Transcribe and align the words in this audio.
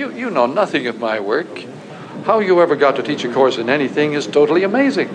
you, 0.00 0.10
you 0.14 0.30
know 0.30 0.46
nothing 0.46 0.86
of 0.86 0.98
my 0.98 1.20
work. 1.20 1.64
How 2.24 2.38
you 2.38 2.62
ever 2.62 2.74
got 2.74 2.96
to 2.96 3.02
teach 3.02 3.22
a 3.24 3.32
course 3.32 3.58
in 3.58 3.68
anything 3.68 4.14
is 4.14 4.26
totally 4.26 4.64
amazing. 4.64 5.08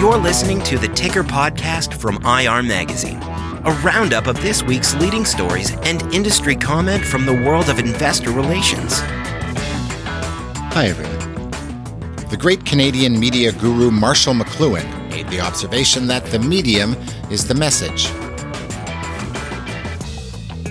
You're 0.00 0.16
listening 0.16 0.62
to 0.62 0.78
the 0.78 0.90
Ticker 0.94 1.22
Podcast 1.22 1.92
from 1.94 2.16
IR 2.24 2.62
Magazine, 2.62 3.18
a 3.66 3.78
roundup 3.84 4.26
of 4.26 4.40
this 4.40 4.62
week's 4.62 4.94
leading 4.94 5.26
stories 5.26 5.76
and 5.82 6.02
industry 6.14 6.56
comment 6.56 7.04
from 7.04 7.26
the 7.26 7.34
world 7.34 7.68
of 7.68 7.78
investor 7.78 8.30
relations. 8.30 9.00
Hi, 10.72 10.86
everyone. 10.86 11.50
The 12.30 12.38
great 12.38 12.64
Canadian 12.64 13.20
media 13.20 13.52
guru 13.52 13.90
Marshall 13.90 14.32
McLuhan 14.32 15.10
made 15.10 15.28
the 15.28 15.40
observation 15.40 16.06
that 16.06 16.24
the 16.26 16.38
medium 16.38 16.96
is 17.30 17.46
the 17.46 17.54
message. 17.54 18.10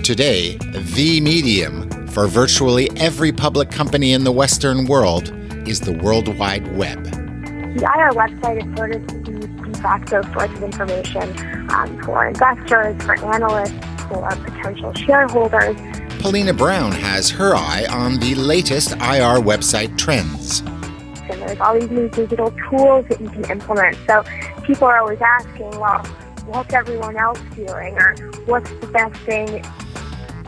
Today, 0.06 0.56
the 0.94 1.20
medium 1.20 1.90
for 2.06 2.28
virtually 2.28 2.88
every 2.96 3.32
public 3.32 3.72
company 3.72 4.12
in 4.12 4.22
the 4.22 4.30
Western 4.30 4.86
world 4.86 5.32
is 5.66 5.80
the 5.80 5.94
World 5.94 6.28
Wide 6.38 6.76
Web. 6.76 7.02
The 7.02 7.82
IR 7.82 8.12
website 8.12 8.64
is 8.64 8.76
sort 8.76 8.94
of 8.94 9.04
the 9.08 9.48
de 9.48 9.78
facto 9.78 10.22
source 10.32 10.52
of 10.52 10.62
information 10.62 11.36
um, 11.72 12.00
for 12.04 12.24
investors, 12.24 13.02
for 13.02 13.18
analysts, 13.34 13.72
for 14.04 14.28
potential 14.44 14.94
shareholders. 14.94 15.76
Paulina 16.22 16.54
Brown 16.54 16.92
has 16.92 17.28
her 17.30 17.56
eye 17.56 17.84
on 17.90 18.20
the 18.20 18.36
latest 18.36 18.92
IR 18.92 19.42
website 19.42 19.98
trends. 19.98 20.60
And 20.60 21.42
there's 21.42 21.58
all 21.58 21.74
these 21.80 21.90
new 21.90 22.08
digital 22.10 22.54
tools 22.70 23.06
that 23.08 23.20
you 23.20 23.28
can 23.28 23.50
implement. 23.50 23.98
So 24.06 24.22
people 24.62 24.86
are 24.86 24.98
always 24.98 25.20
asking, 25.20 25.70
well, 25.80 26.06
what's 26.46 26.72
everyone 26.72 27.16
else 27.16 27.40
doing? 27.56 27.98
Or 27.98 28.14
what's 28.44 28.70
the 28.70 28.86
best 28.86 29.16
thing? 29.22 29.64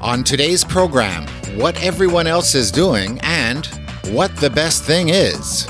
On 0.01 0.23
today's 0.23 0.63
program, 0.63 1.27
what 1.59 1.83
everyone 1.83 2.29
else 2.29 2.55
is 2.55 2.71
doing 2.71 3.19
and 3.23 3.67
what 4.11 4.35
the 4.37 4.49
best 4.49 4.85
thing 4.85 5.09
is. 5.09 5.67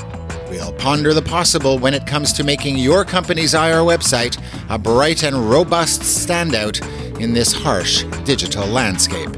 We'll 0.51 0.75
ponder 0.75 1.15
the 1.15 1.23
possible 1.23 1.79
when 1.79 1.95
it 1.95 2.07
comes 2.07 2.35
to 2.35 2.45
making 2.45 2.77
your 2.77 3.07
company's 3.07 3.55
IR 3.55 3.85
website 3.85 4.39
a 4.69 4.79
bright 4.79 5.23
and 5.23 5.51
robust 5.51 6.03
standout 6.03 6.79
in 7.19 7.33
this 7.33 7.55
harsh 7.55 8.05
digital 8.25 8.67
landscape. 8.67 9.31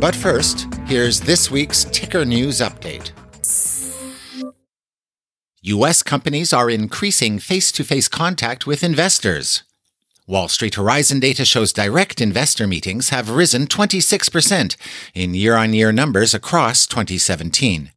But 0.00 0.16
first, 0.16 0.66
here's 0.86 1.20
this 1.20 1.48
week's 1.50 1.84
Ticker 1.84 2.24
News 2.24 2.60
Update. 2.60 3.12
U.S. 5.62 6.02
companies 6.02 6.52
are 6.52 6.68
increasing 6.68 7.38
face 7.38 7.70
to 7.70 7.84
face 7.84 8.08
contact 8.08 8.66
with 8.66 8.82
investors. 8.82 9.62
Wall 10.26 10.48
Street 10.48 10.76
Horizon 10.76 11.20
data 11.20 11.44
shows 11.44 11.70
direct 11.70 12.18
investor 12.18 12.66
meetings 12.66 13.10
have 13.10 13.28
risen 13.28 13.66
26% 13.66 14.74
in 15.12 15.34
year 15.34 15.54
on 15.54 15.74
year 15.74 15.92
numbers 15.92 16.32
across 16.32 16.86
2017. 16.86 17.92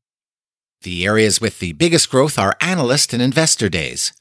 The 0.81 1.05
areas 1.05 1.39
with 1.39 1.59
the 1.59 1.71
biggest 1.71 2.09
growth 2.09 2.37
are 2.37 2.57
analyst 2.59 3.13
and 3.13 3.21
investor 3.21 3.69
days. 3.69 4.11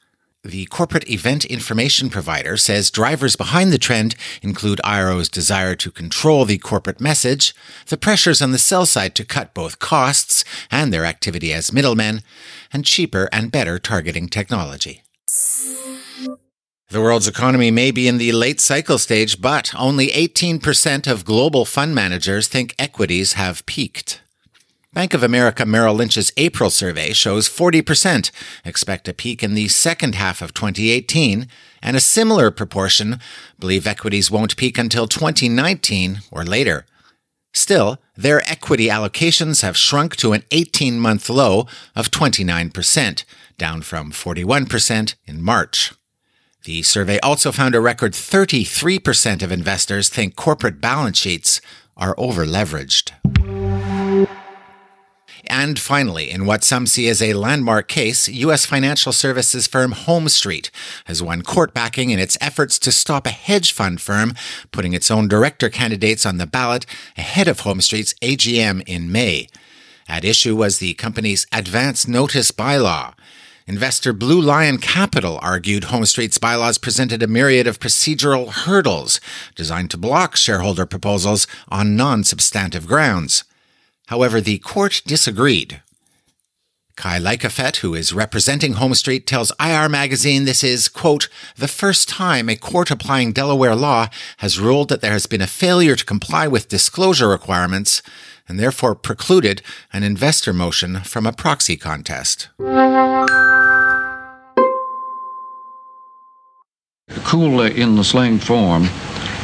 The 0.44 0.66
corporate 0.66 1.10
event 1.10 1.44
information 1.46 2.08
provider 2.08 2.56
says 2.56 2.92
drivers 2.92 3.34
behind 3.34 3.72
the 3.72 3.78
trend 3.78 4.14
include 4.40 4.80
IRO's 4.84 5.28
desire 5.28 5.74
to 5.74 5.90
control 5.90 6.44
the 6.44 6.58
corporate 6.58 7.00
message, 7.00 7.56
the 7.88 7.96
pressures 7.96 8.40
on 8.40 8.52
the 8.52 8.58
sell 8.58 8.86
side 8.86 9.16
to 9.16 9.24
cut 9.24 9.52
both 9.52 9.80
costs 9.80 10.44
and 10.70 10.92
their 10.92 11.04
activity 11.04 11.52
as 11.52 11.72
middlemen, 11.72 12.22
and 12.72 12.84
cheaper 12.84 13.28
and 13.32 13.50
better 13.50 13.80
targeting 13.80 14.28
technology. 14.28 15.02
The 16.88 17.02
world's 17.02 17.26
economy 17.26 17.72
may 17.72 17.90
be 17.90 18.06
in 18.06 18.18
the 18.18 18.30
late 18.30 18.60
cycle 18.60 18.98
stage, 18.98 19.40
but 19.40 19.74
only 19.74 20.06
18% 20.08 21.10
of 21.10 21.24
global 21.24 21.64
fund 21.64 21.96
managers 21.96 22.46
think 22.46 22.76
equities 22.78 23.32
have 23.32 23.66
peaked. 23.66 24.22
Bank 24.92 25.12
of 25.12 25.24
America 25.24 25.66
Merrill 25.66 25.96
Lynch's 25.96 26.32
April 26.36 26.70
survey 26.70 27.12
shows 27.12 27.48
40% 27.48 28.30
expect 28.64 29.08
a 29.08 29.12
peak 29.12 29.42
in 29.42 29.54
the 29.54 29.66
second 29.66 30.14
half 30.14 30.40
of 30.40 30.54
2018, 30.54 31.48
and 31.82 31.96
a 31.96 32.00
similar 32.00 32.52
proportion 32.52 33.18
believe 33.58 33.84
equities 33.84 34.30
won't 34.30 34.56
peak 34.56 34.78
until 34.78 35.08
2019 35.08 36.20
or 36.30 36.44
later. 36.44 36.86
Still, 37.52 37.98
their 38.16 38.48
equity 38.48 38.86
allocations 38.86 39.62
have 39.62 39.76
shrunk 39.76 40.14
to 40.16 40.32
an 40.34 40.44
18 40.52 41.00
month 41.00 41.28
low 41.28 41.66
of 41.96 42.12
29%, 42.12 43.24
down 43.58 43.82
from 43.82 44.12
41% 44.12 45.14
in 45.26 45.42
March. 45.42 45.92
The 46.66 46.82
survey 46.82 47.20
also 47.20 47.52
found 47.52 47.76
a 47.76 47.80
record 47.80 48.12
33% 48.12 49.40
of 49.40 49.52
investors 49.52 50.08
think 50.08 50.34
corporate 50.34 50.80
balance 50.80 51.16
sheets 51.16 51.60
are 51.96 52.12
overleveraged. 52.16 53.12
And 55.46 55.78
finally, 55.78 56.28
in 56.28 56.44
what 56.44 56.64
some 56.64 56.88
see 56.88 57.06
as 57.08 57.22
a 57.22 57.34
landmark 57.34 57.86
case, 57.86 58.26
U.S. 58.26 58.66
financial 58.66 59.12
services 59.12 59.68
firm 59.68 59.92
HomeStreet 59.92 60.70
has 61.04 61.22
won 61.22 61.42
court 61.42 61.72
backing 61.72 62.10
in 62.10 62.18
its 62.18 62.36
efforts 62.40 62.80
to 62.80 62.90
stop 62.90 63.28
a 63.28 63.30
hedge 63.30 63.70
fund 63.70 64.00
firm 64.00 64.34
putting 64.72 64.92
its 64.92 65.08
own 65.08 65.28
director 65.28 65.68
candidates 65.68 66.26
on 66.26 66.38
the 66.38 66.48
ballot 66.48 66.84
ahead 67.16 67.46
of 67.46 67.60
HomeStreet's 67.60 68.14
AGM 68.14 68.82
in 68.88 69.12
May. 69.12 69.46
At 70.08 70.24
issue 70.24 70.56
was 70.56 70.78
the 70.78 70.94
company's 70.94 71.46
advance 71.52 72.08
notice 72.08 72.50
bylaw. 72.50 73.14
Investor 73.68 74.12
Blue 74.12 74.40
Lion 74.40 74.78
Capital 74.78 75.40
argued 75.42 75.84
HomeStreet's 75.84 76.38
bylaws 76.38 76.78
presented 76.78 77.20
a 77.20 77.26
myriad 77.26 77.66
of 77.66 77.80
procedural 77.80 78.52
hurdles 78.52 79.20
designed 79.56 79.90
to 79.90 79.96
block 79.96 80.36
shareholder 80.36 80.86
proposals 80.86 81.48
on 81.68 81.96
non 81.96 82.22
substantive 82.22 82.86
grounds. 82.86 83.42
However, 84.06 84.40
the 84.40 84.58
court 84.58 85.02
disagreed. 85.04 85.82
Kai 86.94 87.18
Liekefett, 87.18 87.78
who 87.78 87.92
is 87.92 88.12
representing 88.12 88.74
HomeStreet, 88.74 89.26
tells 89.26 89.50
IR 89.58 89.88
Magazine 89.88 90.44
this 90.44 90.62
is, 90.62 90.88
quote, 90.88 91.28
the 91.56 91.66
first 91.66 92.08
time 92.08 92.48
a 92.48 92.54
court 92.54 92.92
applying 92.92 93.32
Delaware 93.32 93.74
law 93.74 94.06
has 94.36 94.60
ruled 94.60 94.90
that 94.90 95.00
there 95.00 95.10
has 95.10 95.26
been 95.26 95.42
a 95.42 95.48
failure 95.48 95.96
to 95.96 96.04
comply 96.04 96.46
with 96.46 96.68
disclosure 96.68 97.28
requirements 97.28 98.00
and 98.48 98.60
therefore 98.60 98.94
precluded 98.94 99.60
an 99.92 100.04
investor 100.04 100.52
motion 100.52 101.00
from 101.00 101.26
a 101.26 101.32
proxy 101.32 101.76
contest. 101.76 102.48
Cool 107.26 107.62
in 107.62 107.96
the 107.96 108.04
slang 108.04 108.38
form 108.38 108.84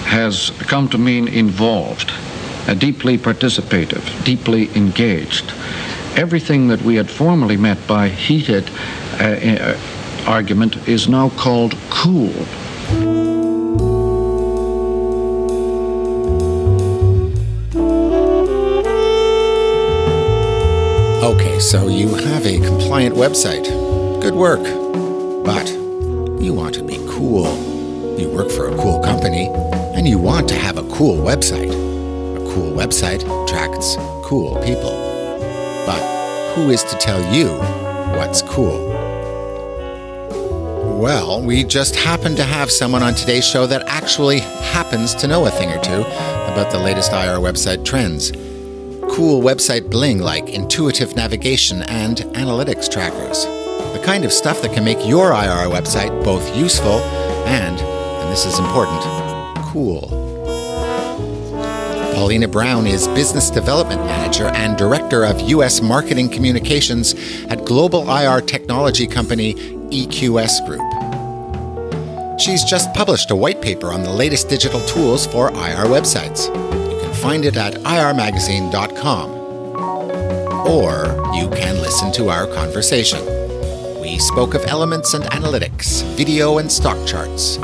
has 0.07 0.51
come 0.69 0.89
to 0.91 0.99
mean 0.99 1.27
involved, 1.27 2.13
uh, 2.69 2.75
deeply 2.75 3.19
participative, 3.19 4.25
deeply 4.25 4.73
engaged. 4.77 5.53
Everything 6.15 6.69
that 6.69 6.81
we 6.83 6.95
had 6.95 7.11
formerly 7.11 7.57
meant 7.57 7.85
by 7.89 8.09
heated 8.09 8.71
uh, 9.21 9.25
uh, 9.25 9.79
argument 10.29 10.77
is 10.87 11.09
now 11.09 11.31
called 11.31 11.75
cool. 11.91 12.31
Okay, 21.25 21.59
so 21.59 21.89
you 21.89 22.15
have 22.15 22.47
a 22.47 22.61
compliant 22.61 23.17
website. 23.17 23.65
Good 24.23 24.35
work. 24.35 24.63
But 25.45 25.69
you 26.41 26.55
want 26.55 26.77
to 26.77 26.85
be 26.85 26.99
cool. 27.09 27.72
You 28.23 28.29
work 28.29 28.53
for 28.53 28.69
a 28.69 28.77
cool 28.77 29.01
company, 29.01 29.49
and 29.97 30.07
you 30.07 30.17
want 30.17 30.49
to 30.51 30.55
have 30.55 30.79
a 30.79 30.89
cool 30.91 31.17
website. 31.17 31.73
A 31.73 32.55
cool 32.55 32.71
website 32.71 33.25
attracts 33.43 33.97
cool 34.23 34.63
people. 34.63 34.93
But 35.85 36.55
who 36.55 36.71
is 36.71 36.85
to 36.85 36.97
tell 36.99 37.21
you 37.35 37.49
what's 38.17 38.41
cool? 38.43 38.91
Well, 41.01 41.43
we 41.43 41.65
just 41.65 41.97
happen 41.97 42.37
to 42.37 42.45
have 42.45 42.71
someone 42.71 43.03
on 43.03 43.17
today's 43.17 43.45
show 43.45 43.67
that 43.67 43.83
actually 43.89 44.39
happens 44.39 45.17
to 45.17 45.27
know 45.27 45.45
a 45.47 45.51
thing 45.51 45.73
or 45.73 45.83
two 45.83 46.03
about 46.03 46.71
the 46.71 46.79
latest 46.79 47.11
IR 47.11 47.41
website 47.41 47.85
trends 47.85 48.31
cool 49.11 49.43
website 49.43 49.91
bling 49.91 50.21
like 50.21 50.49
intuitive 50.49 51.17
navigation 51.17 51.83
and 51.83 52.19
analytics 52.35 52.91
trackers. 52.91 53.45
The 53.93 54.01
kind 54.03 54.25
of 54.25 54.33
stuff 54.33 54.63
that 54.63 54.73
can 54.73 54.85
make 54.85 55.07
your 55.07 55.33
IR 55.33 55.69
website 55.69 56.25
both 56.25 56.57
useful 56.57 57.01
and, 57.47 57.79
this 58.33 58.47
is 58.47 58.59
important, 58.59 58.99
cool. 59.67 60.09
Paulina 62.15 62.49
Brown 62.49 62.87
is 62.87 63.07
Business 63.09 63.51
Development 63.51 64.01
Manager 64.07 64.47
and 64.55 64.79
Director 64.79 65.27
of 65.27 65.39
U.S. 65.51 65.83
Marketing 65.83 66.31
Communications 66.31 67.15
at 67.51 67.67
global 67.67 68.11
IR 68.11 68.41
technology 68.41 69.07
company 69.07 69.53
EQS 69.91 70.67
Group. 70.67 72.41
She's 72.41 72.65
just 72.65 72.91
published 72.95 73.31
a 73.31 73.37
white 73.37 73.61
paper 73.61 73.93
on 73.93 74.03
the 74.03 74.11
latest 74.11 74.49
digital 74.49 74.81
tools 74.87 75.27
for 75.27 75.51
IR 75.51 75.85
websites 75.85 76.47
You 76.47 77.01
can 77.03 77.13
find 77.13 77.45
it 77.45 77.59
at 77.59 77.75
irmagazine.com. 77.75 79.31
Or 80.67 81.35
you 81.35 81.51
can 81.51 81.83
listen 81.83 82.11
to 82.13 82.31
our 82.31 82.47
conversation. 82.47 83.21
We 84.01 84.19
spoke 84.19 84.55
of 84.55 84.65
elements 84.65 85.13
and 85.13 85.25
analytics, 85.25 86.03
video 86.17 86.57
and 86.57 86.73
stock 86.73 87.07
charts, 87.07 87.59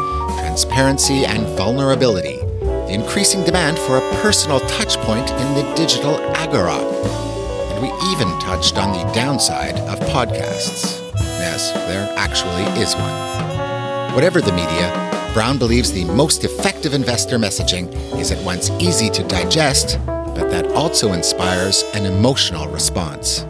transparency, 0.58 1.25
and 1.25 1.46
vulnerability, 1.56 2.37
the 2.58 2.93
increasing 2.93 3.44
demand 3.44 3.78
for 3.78 3.99
a 3.99 4.00
personal 4.22 4.58
touchpoint 4.62 5.31
in 5.40 5.55
the 5.55 5.75
digital 5.76 6.16
agora. 6.34 6.75
And 6.75 7.81
we 7.81 7.88
even 8.10 8.28
touched 8.40 8.76
on 8.76 8.90
the 8.90 9.12
downside 9.12 9.78
of 9.88 10.00
podcasts. 10.08 11.00
Yes, 11.14 11.70
there 11.87 12.12
actually 12.19 12.64
is 12.82 12.96
one. 12.96 14.14
Whatever 14.16 14.40
the 14.40 14.50
media, 14.50 15.31
Brown 15.32 15.58
believes 15.58 15.93
the 15.93 16.05
most 16.06 16.43
effective 16.43 16.93
investor 16.93 17.38
messaging 17.38 17.87
is 18.19 18.32
at 18.32 18.44
once 18.44 18.70
easy 18.81 19.08
to 19.11 19.22
digest, 19.28 19.96
but 20.06 20.50
that 20.50 20.66
also 20.72 21.12
inspires 21.12 21.84
an 21.94 22.04
emotional 22.04 22.66
response. 22.66 23.46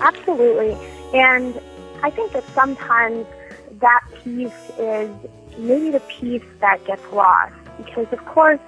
Absolutely. 0.00 0.76
And 1.14 1.60
I 2.04 2.10
think 2.10 2.30
that 2.30 2.44
sometimes 2.54 3.26
that 3.80 4.04
piece 4.22 4.52
is 4.78 5.10
maybe 5.58 5.90
the 5.90 6.00
piece 6.00 6.44
that 6.60 6.84
gets 6.86 7.02
lost 7.12 7.54
because, 7.78 8.06
of 8.12 8.24
course, 8.24 8.60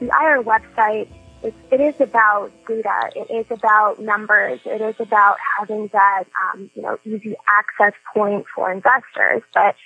the 0.00 0.06
IR 0.06 0.42
website 0.42 1.08
it, 1.42 1.54
it 1.70 1.80
is 1.80 2.00
about 2.00 2.50
data. 2.66 3.10
It 3.14 3.30
is 3.30 3.46
about 3.50 4.00
numbers. 4.00 4.60
It 4.64 4.80
is 4.80 4.96
about 4.98 5.36
having 5.58 5.88
that 5.92 6.24
um, 6.42 6.70
you 6.74 6.82
know 6.82 6.98
easy 7.04 7.36
access 7.46 7.92
point 8.12 8.46
for 8.54 8.72
investors. 8.72 9.42
But 9.54 9.76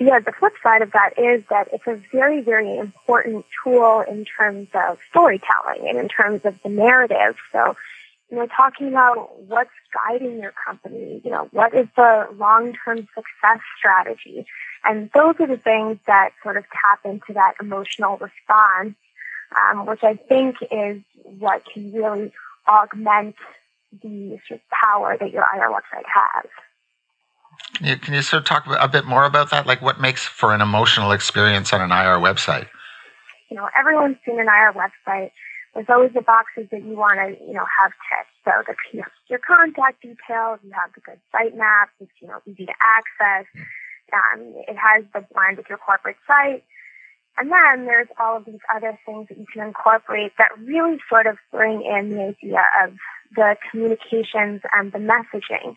yeah, 0.00 0.18
the 0.18 0.32
flip 0.32 0.54
side 0.62 0.82
of 0.82 0.92
that 0.92 1.18
is 1.18 1.44
that 1.50 1.68
it's 1.72 1.86
a 1.86 2.00
very, 2.10 2.40
very 2.40 2.76
important 2.78 3.44
tool 3.62 4.00
in 4.08 4.24
terms 4.24 4.68
of 4.74 4.98
storytelling 5.10 5.88
and 5.88 5.98
in 5.98 6.08
terms 6.08 6.40
of 6.44 6.56
the 6.62 6.68
narrative. 6.68 7.36
So 7.52 7.76
you 8.30 8.38
know, 8.38 8.46
talking 8.46 8.88
about 8.88 9.42
what's 9.46 9.70
guiding 9.92 10.40
your 10.40 10.52
company, 10.52 11.20
you 11.24 11.30
know, 11.30 11.48
what 11.52 11.74
is 11.74 11.86
the 11.96 12.26
long-term 12.36 13.06
success 13.14 13.60
strategy? 13.78 14.46
And 14.84 15.10
those 15.14 15.34
are 15.40 15.46
the 15.46 15.58
things 15.58 15.98
that 16.06 16.30
sort 16.42 16.56
of 16.56 16.64
tap 16.64 17.00
into 17.04 17.32
that 17.34 17.54
emotional 17.60 18.12
response, 18.12 18.96
um, 19.56 19.86
which 19.86 20.02
I 20.02 20.14
think 20.14 20.56
is 20.70 21.02
what 21.22 21.64
can 21.72 21.92
really 21.92 22.32
augment 22.66 23.36
the 24.02 24.38
sort 24.48 24.60
of 24.60 24.68
power 24.70 25.16
that 25.18 25.30
your 25.30 25.44
IR 25.54 25.70
website 25.70 26.06
has. 26.06 26.50
You, 27.80 27.96
can 27.96 28.14
you 28.14 28.22
sort 28.22 28.42
of 28.42 28.46
talk 28.46 28.66
a 28.66 28.88
bit 28.88 29.04
more 29.04 29.24
about 29.24 29.50
that? 29.50 29.66
Like 29.66 29.82
what 29.82 30.00
makes 30.00 30.24
for 30.24 30.54
an 30.54 30.60
emotional 30.60 31.12
experience 31.12 31.72
on 31.72 31.80
an 31.80 31.90
IR 31.90 32.18
website? 32.18 32.66
You 33.50 33.56
know, 33.56 33.68
everyone's 33.78 34.16
seen 34.26 34.40
an 34.40 34.46
IR 34.46 34.72
website 34.72 35.30
there's 35.74 35.86
always 35.88 36.12
the 36.14 36.22
boxes 36.22 36.68
that 36.70 36.82
you 36.84 36.96
want 36.96 37.18
to, 37.18 37.44
you 37.44 37.52
know, 37.52 37.66
have 37.82 37.92
ticked. 38.06 38.30
So 38.44 38.50
the, 38.66 38.74
you 38.92 39.00
know, 39.00 39.10
your 39.28 39.40
contact 39.40 40.02
details, 40.02 40.60
you 40.62 40.70
have 40.72 40.92
the 40.94 41.00
good 41.00 41.20
site 41.32 41.56
maps, 41.56 41.92
it's, 42.00 42.12
you 42.20 42.28
know, 42.28 42.40
easy 42.46 42.66
to 42.66 42.74
access. 42.80 43.46
Um, 44.12 44.54
it 44.68 44.76
has 44.76 45.04
the 45.12 45.26
blend 45.34 45.56
with 45.56 45.68
your 45.68 45.78
corporate 45.78 46.16
site. 46.26 46.62
And 47.36 47.50
then 47.50 47.86
there's 47.86 48.08
all 48.20 48.36
of 48.36 48.44
these 48.44 48.60
other 48.72 48.96
things 49.04 49.28
that 49.28 49.38
you 49.38 49.46
can 49.52 49.66
incorporate 49.66 50.32
that 50.38 50.56
really 50.58 50.98
sort 51.08 51.26
of 51.26 51.36
bring 51.50 51.82
in 51.82 52.10
the 52.10 52.22
idea 52.22 52.62
of 52.84 52.94
the 53.34 53.56
communications 53.70 54.60
and 54.72 54.92
the 54.92 54.98
messaging. 54.98 55.74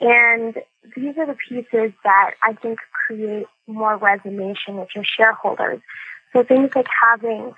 And 0.00 0.56
these 0.96 1.16
are 1.16 1.26
the 1.26 1.36
pieces 1.48 1.92
that 2.02 2.32
I 2.42 2.54
think 2.54 2.80
create 3.06 3.46
more 3.68 3.96
resonance 3.96 4.58
with 4.66 4.88
your 4.94 5.04
shareholders. 5.04 5.80
So 6.32 6.42
things 6.42 6.70
like 6.74 6.88
having 7.02 7.54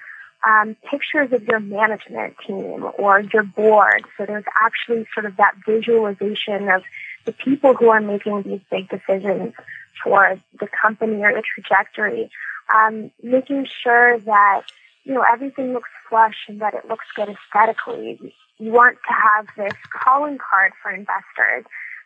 um, 0.46 0.76
pictures 0.88 1.32
of 1.32 1.42
your 1.44 1.60
management 1.60 2.36
team 2.46 2.86
or 2.98 3.20
your 3.20 3.42
board. 3.42 4.04
So 4.16 4.26
there's 4.26 4.44
actually 4.62 5.06
sort 5.12 5.26
of 5.26 5.36
that 5.36 5.54
visualization 5.66 6.68
of 6.68 6.82
the 7.24 7.32
people 7.32 7.74
who 7.74 7.88
are 7.88 8.00
making 8.00 8.42
these 8.42 8.60
big 8.70 8.88
decisions 8.88 9.54
for 10.02 10.40
the 10.58 10.68
company 10.68 11.22
or 11.22 11.32
the 11.32 11.42
trajectory. 11.42 12.30
Um, 12.74 13.10
making 13.22 13.66
sure 13.82 14.18
that 14.18 14.62
you 15.04 15.14
know 15.14 15.24
everything 15.30 15.72
looks 15.72 15.90
flush 16.08 16.36
and 16.48 16.60
that 16.60 16.74
it 16.74 16.86
looks 16.88 17.06
good 17.16 17.28
aesthetically. 17.28 18.34
You 18.58 18.72
want 18.72 18.98
to 19.06 19.14
have 19.14 19.46
this 19.56 19.78
calling 19.92 20.38
card 20.38 20.72
for 20.82 20.90
investors 20.90 21.64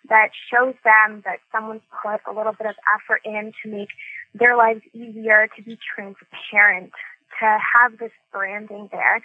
that 0.08 0.30
shows 0.50 0.74
them 0.84 1.22
that 1.24 1.38
someone's 1.50 1.82
put 2.02 2.20
a 2.26 2.36
little 2.36 2.52
bit 2.52 2.66
of 2.66 2.74
effort 2.94 3.20
in 3.24 3.52
to 3.62 3.70
make 3.70 3.88
their 4.34 4.56
lives 4.56 4.82
easier, 4.94 5.48
to 5.56 5.62
be 5.62 5.78
transparent, 5.94 6.92
to 7.40 7.58
have 7.80 7.98
this 7.98 8.12
branding 8.32 8.88
there. 8.90 9.16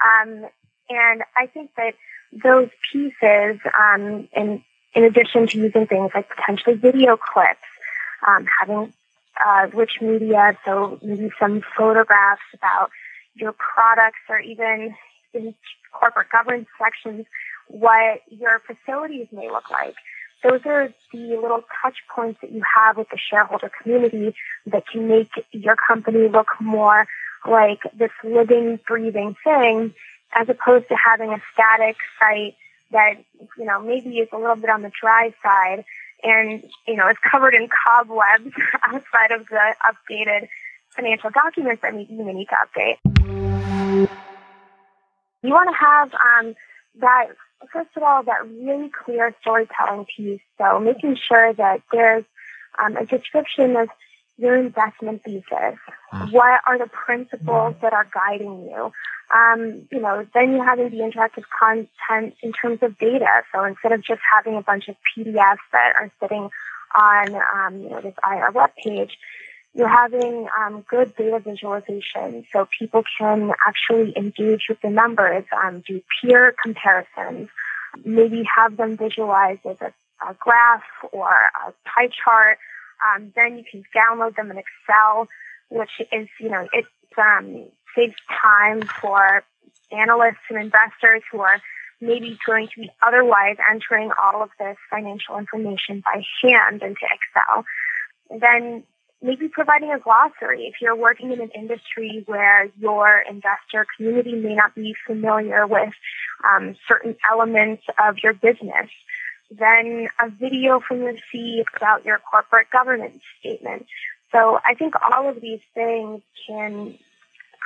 Um, 0.00 0.46
and 0.88 1.22
I 1.36 1.46
think 1.46 1.70
that 1.76 1.94
those 2.32 2.68
pieces, 2.92 3.60
um, 3.78 4.28
in, 4.34 4.62
in 4.94 5.04
addition 5.04 5.46
to 5.48 5.58
using 5.58 5.86
things 5.86 6.10
like 6.14 6.28
potentially 6.28 6.76
video 6.76 7.16
clips, 7.16 7.60
um, 8.26 8.46
having 8.60 8.92
uh, 9.44 9.68
rich 9.72 9.98
media, 10.00 10.56
so 10.64 10.98
maybe 11.02 11.30
some 11.38 11.62
photographs 11.76 12.42
about 12.54 12.90
your 13.34 13.52
products 13.52 14.18
or 14.28 14.38
even 14.38 14.94
in 15.32 15.54
corporate 15.92 16.28
governance 16.30 16.68
sections, 16.78 17.26
what 17.68 18.20
your 18.28 18.60
facilities 18.60 19.28
may 19.32 19.48
look 19.48 19.70
like. 19.70 19.94
Those 20.42 20.60
are 20.64 20.88
the 21.12 21.36
little 21.36 21.62
touch 21.82 21.96
points 22.14 22.40
that 22.40 22.50
you 22.50 22.62
have 22.76 22.96
with 22.96 23.08
the 23.10 23.18
shareholder 23.18 23.70
community 23.82 24.34
that 24.66 24.84
can 24.90 25.06
make 25.06 25.30
your 25.52 25.76
company 25.76 26.28
look 26.28 26.48
more 26.60 27.06
like 27.46 27.80
this 27.96 28.10
living, 28.24 28.78
breathing 28.86 29.36
thing, 29.42 29.94
as 30.34 30.48
opposed 30.48 30.88
to 30.88 30.96
having 30.96 31.30
a 31.30 31.42
static 31.52 31.96
site 32.18 32.56
that, 32.92 33.14
you 33.56 33.64
know, 33.64 33.80
maybe 33.80 34.18
is 34.18 34.28
a 34.32 34.38
little 34.38 34.56
bit 34.56 34.70
on 34.70 34.82
the 34.82 34.90
dry 35.00 35.32
side 35.42 35.84
and, 36.22 36.62
you 36.86 36.96
know, 36.96 37.08
is 37.08 37.16
covered 37.30 37.54
in 37.54 37.68
cobwebs 37.68 38.54
outside 38.82 39.32
of 39.32 39.46
the 39.48 39.74
updated 39.84 40.48
financial 40.90 41.30
documents 41.30 41.82
that 41.82 41.94
may 41.94 42.04
need 42.08 42.48
to 42.48 42.56
update. 42.66 42.98
You 45.42 45.50
want 45.50 45.70
to 45.70 45.76
have 45.76 46.12
um, 46.14 46.54
that, 47.00 47.28
first 47.72 47.90
of 47.96 48.02
all, 48.02 48.22
that 48.24 48.46
really 48.46 48.90
clear 48.90 49.34
storytelling 49.40 50.06
piece. 50.16 50.40
So 50.58 50.78
making 50.80 51.16
sure 51.16 51.52
that 51.54 51.82
there's 51.92 52.24
um, 52.82 52.96
a 52.96 53.06
description 53.06 53.76
of 53.76 53.88
your 54.40 54.56
investment 54.56 55.22
thesis. 55.22 55.78
Mm. 56.12 56.32
What 56.32 56.60
are 56.66 56.78
the 56.78 56.88
principles 56.88 57.74
that 57.82 57.92
are 57.92 58.08
guiding 58.12 58.70
you? 58.70 58.92
Um, 59.32 59.86
you 59.92 60.00
know, 60.00 60.26
then 60.34 60.52
you're 60.52 60.64
having 60.64 60.90
the 60.90 60.96
interactive 60.96 61.44
content 61.56 62.34
in 62.42 62.52
terms 62.52 62.78
of 62.82 62.98
data. 62.98 63.42
So 63.54 63.62
instead 63.64 63.92
of 63.92 64.02
just 64.02 64.20
having 64.34 64.56
a 64.56 64.62
bunch 64.62 64.88
of 64.88 64.96
PDFs 65.16 65.58
that 65.72 65.92
are 66.00 66.10
sitting 66.20 66.48
on, 66.94 67.34
um, 67.34 67.80
you 67.80 67.90
know, 67.90 68.00
this 68.00 68.14
IR 68.26 68.50
web 68.52 68.70
page, 68.82 69.16
you're 69.74 69.88
having 69.88 70.48
um, 70.58 70.84
good 70.88 71.14
data 71.14 71.38
visualization 71.38 72.44
so 72.52 72.66
people 72.76 73.04
can 73.18 73.52
actually 73.68 74.16
engage 74.16 74.62
with 74.68 74.80
the 74.80 74.90
numbers, 74.90 75.44
um, 75.64 75.84
do 75.86 76.00
peer 76.20 76.52
comparisons, 76.60 77.48
maybe 78.04 78.42
have 78.56 78.76
them 78.76 78.96
visualized 78.96 79.60
as 79.64 79.76
a, 79.80 79.92
a 80.28 80.34
graph 80.40 80.82
or 81.12 81.28
a 81.28 81.72
pie 81.88 82.08
chart 82.08 82.58
um, 83.06 83.32
then 83.34 83.58
you 83.58 83.64
can 83.70 83.84
download 83.94 84.36
them 84.36 84.50
in 84.50 84.58
Excel, 84.58 85.28
which 85.68 85.90
is, 86.12 86.28
you 86.38 86.50
know, 86.50 86.66
it 86.72 86.84
um, 87.18 87.66
saves 87.94 88.14
time 88.42 88.82
for 89.00 89.42
analysts 89.92 90.46
and 90.48 90.58
investors 90.58 91.22
who 91.30 91.40
are 91.40 91.60
maybe 92.00 92.38
going 92.46 92.68
to 92.74 92.80
be 92.80 92.90
otherwise 93.02 93.56
entering 93.70 94.10
all 94.22 94.42
of 94.42 94.50
this 94.58 94.76
financial 94.90 95.38
information 95.38 96.02
by 96.04 96.22
hand 96.42 96.82
into 96.82 97.02
Excel. 97.02 97.64
Then 98.30 98.84
maybe 99.22 99.48
providing 99.48 99.92
a 99.92 99.98
glossary 99.98 100.66
if 100.66 100.74
you're 100.80 100.96
working 100.96 101.32
in 101.32 101.40
an 101.40 101.50
industry 101.54 102.24
where 102.26 102.70
your 102.78 103.22
investor 103.28 103.86
community 103.96 104.34
may 104.34 104.54
not 104.54 104.74
be 104.74 104.94
familiar 105.06 105.66
with 105.66 105.92
um, 106.48 106.74
certain 106.88 107.16
elements 107.30 107.82
of 107.98 108.16
your 108.22 108.32
business 108.32 108.88
then 109.50 110.08
a 110.20 110.30
video 110.30 110.80
from 110.80 111.02
your 111.02 111.14
feed 111.30 111.64
about 111.76 112.04
your 112.04 112.18
corporate 112.18 112.68
governance 112.70 113.22
statement. 113.40 113.86
So 114.32 114.60
I 114.64 114.74
think 114.74 114.94
all 115.12 115.28
of 115.28 115.40
these 115.40 115.60
things 115.74 116.22
can 116.46 116.96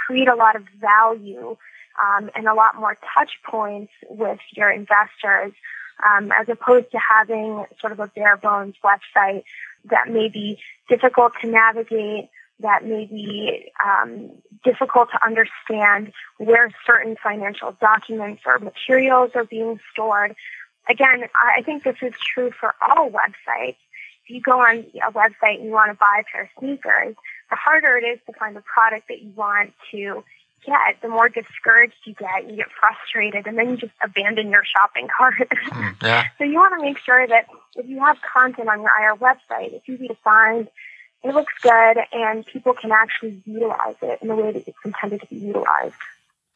create 0.07 0.29
a 0.29 0.35
lot 0.35 0.57
of 0.57 0.65
value 0.81 1.57
um, 2.03 2.31
and 2.35 2.47
a 2.47 2.55
lot 2.55 2.77
more 2.77 2.97
touch 3.15 3.31
points 3.49 3.93
with 4.09 4.41
your 4.57 4.71
investors 4.71 5.53
um, 6.05 6.33
as 6.33 6.49
opposed 6.49 6.91
to 6.93 6.99
having 6.99 7.65
sort 7.81 7.93
of 7.93 8.01
a 8.01 8.09
bare 8.09 8.37
bones 8.37 8.75
website 8.83 9.45
that 9.91 10.09
may 10.09 10.29
be 10.29 10.59
difficult 10.89 11.33
to 11.41 11.49
navigate, 11.49 12.31
that 12.61 12.85
may 12.85 13.05
be 13.05 13.71
um, 13.85 14.31
difficult 14.65 15.11
to 15.11 15.25
understand 15.25 16.13
where 16.39 16.71
certain 16.87 17.17
financial 17.23 17.77
documents 17.81 18.43
or 18.47 18.59
materials 18.59 19.31
are 19.35 19.45
being 19.45 19.79
stored 19.93 20.35
again, 20.89 21.25
I 21.57 21.63
think 21.63 21.85
this 21.85 21.97
is 22.03 22.15
true 22.35 22.51
for 22.51 22.75
all 22.81 23.11
websites. 23.11 23.77
If 24.25 24.31
you 24.31 24.41
go 24.41 24.61
on 24.61 24.87
a 25.07 25.13
website 25.13 25.57
and 25.57 25.65
you 25.65 25.71
want 25.71 25.91
to 25.91 25.99
buy 25.99 26.21
a 26.21 26.25
pair 26.25 26.43
of 26.43 26.49
sneakers, 26.59 27.15
the 27.51 27.57
harder 27.57 27.97
it 27.99 28.05
is 28.05 28.19
to 28.27 28.33
find 28.39 28.57
the 28.57 28.63
product 28.63 29.09
that 29.09 29.21
you 29.21 29.31
want 29.37 29.75
to 29.91 30.25
get, 30.65 31.01
the 31.03 31.09
more 31.09 31.29
discouraged 31.29 31.95
you 32.05 32.15
get, 32.15 32.49
you 32.49 32.57
get 32.57 32.69
frustrated, 32.81 33.47
and 33.47 33.59
then 33.59 33.71
you 33.71 33.77
just 33.77 33.93
abandon 34.03 34.51
your 34.51 34.65
shopping 34.65 35.09
cart. 35.17 35.35
Mm, 35.75 36.03
yeah. 36.03 36.25
so 36.39 36.45
you 36.45 36.55
want 36.55 36.79
to 36.79 36.85
make 36.85 36.99
sure 36.99 37.27
that 37.27 37.47
if 37.75 37.89
you 37.89 37.99
have 37.99 38.19
content 38.33 38.69
on 38.69 38.81
your 38.81 38.91
IR 39.01 39.17
website, 39.17 39.73
it's 39.73 39.89
easy 39.89 40.07
to 40.09 40.15
find, 40.23 40.69
it 41.25 41.35
looks 41.35 41.53
good 41.63 41.97
and 42.13 42.47
people 42.47 42.75
can 42.75 42.93
actually 42.93 43.43
utilize 43.45 43.97
it 44.03 44.21
in 44.23 44.29
the 44.29 44.37
way 44.37 44.53
that 44.53 44.69
it's 44.69 44.79
intended 44.85 45.21
to 45.23 45.27
be 45.27 45.37
utilized. 45.37 45.95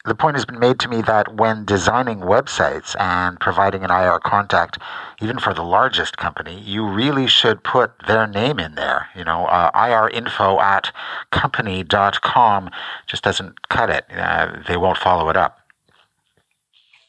The 0.08 0.14
point 0.14 0.36
has 0.36 0.46
been 0.46 0.58
made 0.58 0.78
to 0.80 0.88
me 0.88 1.02
that 1.02 1.34
when 1.34 1.66
designing 1.66 2.20
websites 2.20 2.98
and 2.98 3.38
providing 3.38 3.84
an 3.84 3.90
IR 3.90 4.18
contact, 4.20 4.78
even 5.20 5.38
for 5.38 5.52
the 5.52 5.62
largest 5.62 6.16
company, 6.16 6.58
you 6.58 6.88
really 6.88 7.26
should 7.26 7.62
put 7.62 7.92
their 8.06 8.26
name 8.26 8.58
in 8.58 8.74
there. 8.74 9.08
You 9.14 9.24
know, 9.24 9.44
uh, 9.44 9.70
IR 9.74 10.08
info 10.08 10.60
at 10.60 10.92
company.com 11.30 12.70
just 13.06 13.22
doesn't 13.22 13.68
cut 13.68 13.90
it. 13.90 14.06
Uh, 14.10 14.62
they 14.66 14.78
won't 14.78 14.96
follow 14.96 15.28
it 15.28 15.36
up. 15.36 15.60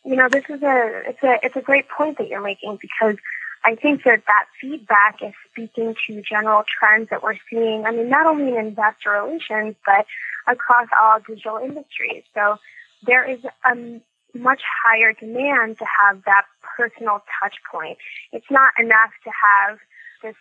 You 0.04 0.18
know, 0.18 0.28
this 0.28 0.44
is 0.50 0.62
a 0.62 1.02
it's 1.08 1.24
a 1.24 1.40
it's 1.42 1.56
a 1.56 1.62
great 1.62 1.88
point 1.88 2.18
that 2.18 2.28
you're 2.28 2.42
making 2.42 2.80
because 2.82 3.16
I 3.64 3.76
think 3.76 4.04
that 4.04 4.24
that 4.28 4.46
feedback 4.60 5.22
is 5.22 5.34
speaking 5.50 5.96
to 6.08 6.22
general 6.22 6.64
trends 6.78 7.10
that 7.12 7.24
we're 7.24 7.40
seeing. 7.50 7.86
I 7.86 7.92
mean, 7.92 8.10
not 8.10 8.26
only 8.26 8.58
in 8.58 8.68
investor 8.68 9.12
relations, 9.12 9.76
but 9.86 10.06
across 10.48 10.88
all 11.02 11.20
digital 11.22 11.60
industries. 11.60 12.24
So 12.34 12.58
there 13.06 13.30
is 13.30 13.40
a 13.66 14.02
much 14.38 14.62
higher 14.84 15.14
demand 15.14 15.78
to 15.80 15.86
have 15.86 16.24
that 16.26 16.44
personal 16.78 17.24
touch 17.42 17.56
point. 17.72 17.98
It's 18.32 18.50
not 18.50 18.74
enough 18.80 19.12
to 19.24 19.32
have 19.32 19.80
this 20.22 20.36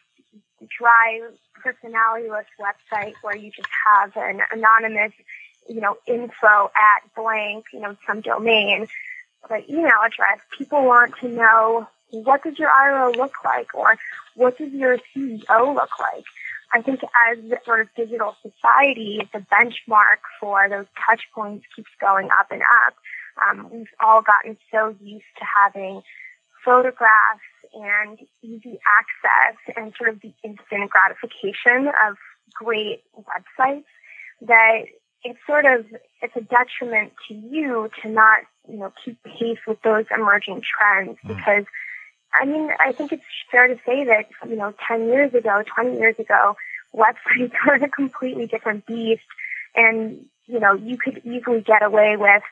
dry, 0.78 1.20
personalityless 1.64 2.46
website 2.60 3.14
where 3.22 3.36
you 3.36 3.50
just 3.50 3.68
have 3.86 4.16
an 4.16 4.40
anonymous, 4.52 5.12
you 5.68 5.80
know, 5.80 5.96
info 6.06 6.70
at 6.76 7.14
blank, 7.16 7.66
you 7.72 7.80
know, 7.80 7.96
some 8.06 8.20
domain, 8.20 8.88
the 9.48 9.62
email 9.70 10.00
address. 10.04 10.38
People 10.56 10.84
want 10.84 11.14
to 11.20 11.28
know 11.28 11.88
what 12.10 12.42
does 12.42 12.58
your 12.58 12.70
IRO 12.70 13.12
look 13.12 13.32
like 13.44 13.74
or 13.74 13.96
what 14.34 14.58
does 14.58 14.72
your 14.72 14.98
CEO 15.14 15.74
look 15.74 15.90
like? 15.98 16.24
I 16.72 16.82
think 16.82 17.00
as 17.02 17.38
sort 17.64 17.80
of 17.80 17.88
digital 17.96 18.37
society, 18.42 19.20
the 19.32 19.38
benchmark 19.38 20.20
for 20.40 20.68
those 20.68 20.87
touch 21.06 21.22
points 21.34 21.64
keeps 21.75 21.90
going 22.00 22.28
up 22.38 22.50
and 22.50 22.62
up. 22.62 22.94
Um, 23.40 23.70
we've 23.70 23.87
all 24.00 24.22
gotten 24.22 24.58
so 24.70 24.94
used 25.00 25.25
to 25.38 25.44
having 25.44 26.02
photographs 26.64 27.40
and 27.72 28.18
easy 28.42 28.78
access 28.98 29.76
and 29.76 29.92
sort 29.96 30.10
of 30.10 30.20
the 30.20 30.32
instant 30.42 30.90
gratification 30.90 31.88
of 32.08 32.16
great 32.54 33.02
websites 33.16 33.84
that 34.42 34.84
it's 35.25 35.38
sort 35.46 35.64
of 35.64 35.87
it's 36.22 36.37
a 36.37 36.40
detriment 36.40 37.12
to 37.28 37.34
you 37.34 37.90
to 38.02 38.08
not 38.08 38.40
you 38.68 38.76
know 38.76 38.92
keep 39.04 39.22
pace 39.22 39.58
with 39.66 39.80
those 39.82 40.04
emerging 40.16 40.62
trends 40.62 41.18
mm. 41.25 41.37
I 42.35 42.44
mean, 42.44 42.70
I 42.78 42.92
think 42.92 43.12
it's 43.12 43.25
fair 43.50 43.66
to 43.68 43.76
say 43.87 44.04
that, 44.04 44.26
you 44.49 44.56
know, 44.56 44.75
10 44.87 45.06
years 45.06 45.35
ago, 45.35 45.62
20 45.75 45.99
years 45.99 46.18
ago, 46.18 46.56
websites 46.94 47.52
were 47.66 47.75
a 47.75 47.88
completely 47.88 48.47
different 48.47 48.87
beast. 48.87 49.23
And, 49.75 50.26
you 50.47 50.61
know, 50.61 50.75
you 50.75 50.97
could 50.97 51.23
easily 51.25 51.61
get 51.61 51.82
away 51.82 52.16
with 52.16 52.42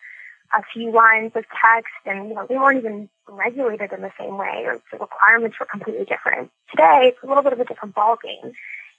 a 0.56 0.62
few 0.72 0.92
lines 0.92 1.32
of 1.34 1.44
text 1.48 1.92
and, 2.04 2.28
you 2.28 2.34
know, 2.34 2.46
they 2.46 2.56
weren't 2.56 2.78
even 2.78 3.08
regulated 3.28 3.92
in 3.92 4.02
the 4.02 4.12
same 4.18 4.38
way 4.38 4.62
or 4.64 4.80
the 4.92 4.98
requirements 4.98 5.58
were 5.58 5.66
completely 5.66 6.04
different. 6.04 6.50
Today, 6.70 7.12
it's 7.12 7.22
a 7.22 7.26
little 7.26 7.42
bit 7.42 7.52
of 7.52 7.60
a 7.60 7.64
different 7.64 7.94
ballgame. 7.94 8.52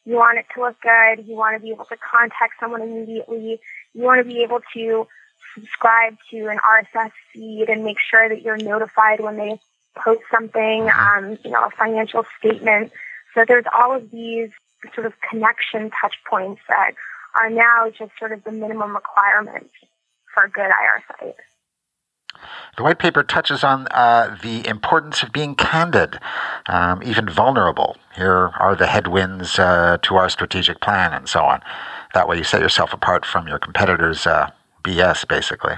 You 0.06 0.16
want 0.16 0.40
it 0.40 0.46
to 0.56 0.62
look 0.62 0.76
good. 0.82 1.26
You 1.26 1.36
want 1.36 1.56
to 1.56 1.62
be 1.62 1.72
able 1.72 1.86
to 1.86 1.98
contact 1.98 2.54
someone 2.60 2.82
immediately. 2.82 3.60
You 3.94 4.04
want 4.04 4.20
to 4.20 4.26
be 4.26 4.44
able 4.44 4.60
to 4.74 5.08
subscribe 5.54 6.18
to 6.32 6.48
an 6.48 6.60
RSS 6.60 7.12
feed 7.34 7.70
and 7.70 7.84
make 7.84 7.98
sure 8.00 8.28
that 8.28 8.42
you're 8.42 8.58
notified 8.58 9.20
when 9.20 9.38
they 9.38 9.60
post 10.04 10.22
something, 10.32 10.90
um, 10.90 11.38
you 11.44 11.52
know, 11.52 11.66
a 11.66 11.70
financial 11.72 12.26
statement. 12.40 12.92
So 13.34 13.46
there's 13.48 13.66
all 13.74 13.96
of 13.96 14.10
these 14.12 14.50
sort 14.94 15.06
of 15.06 15.14
connection 15.30 15.92
touch 16.02 16.16
points 16.30 16.62
that 16.68 16.92
are 17.40 17.50
now 17.50 17.90
just 17.90 18.12
sort 18.18 18.32
of 18.32 18.44
the 18.44 18.52
minimum 18.52 18.96
requirements 18.96 19.74
for 20.34 20.44
a 20.44 20.50
good 20.50 20.66
IR 20.66 21.04
site. 21.20 21.36
The 22.78 22.84
white 22.84 23.00
paper 23.00 23.24
touches 23.24 23.64
on 23.64 23.88
uh, 23.90 24.38
the 24.44 24.68
importance 24.68 25.24
of 25.24 25.32
being 25.32 25.56
candid, 25.56 26.20
um, 26.68 27.02
even 27.02 27.28
vulnerable. 27.28 27.98
Here 28.16 28.52
are 28.60 28.76
the 28.76 28.86
headwinds 28.86 29.58
uh, 29.58 29.98
to 30.04 30.16
our 30.16 30.30
strategic 30.30 30.80
plan, 30.80 31.14
and 31.14 31.28
so 31.28 31.42
on. 31.42 31.62
That 32.14 32.28
way, 32.28 32.38
you 32.38 32.44
set 32.44 32.62
yourself 32.62 32.94
apart 32.94 33.26
from 33.26 33.48
your 33.48 33.58
competitors' 33.58 34.28
uh, 34.28 34.52
BS, 34.84 35.28
basically. 35.28 35.76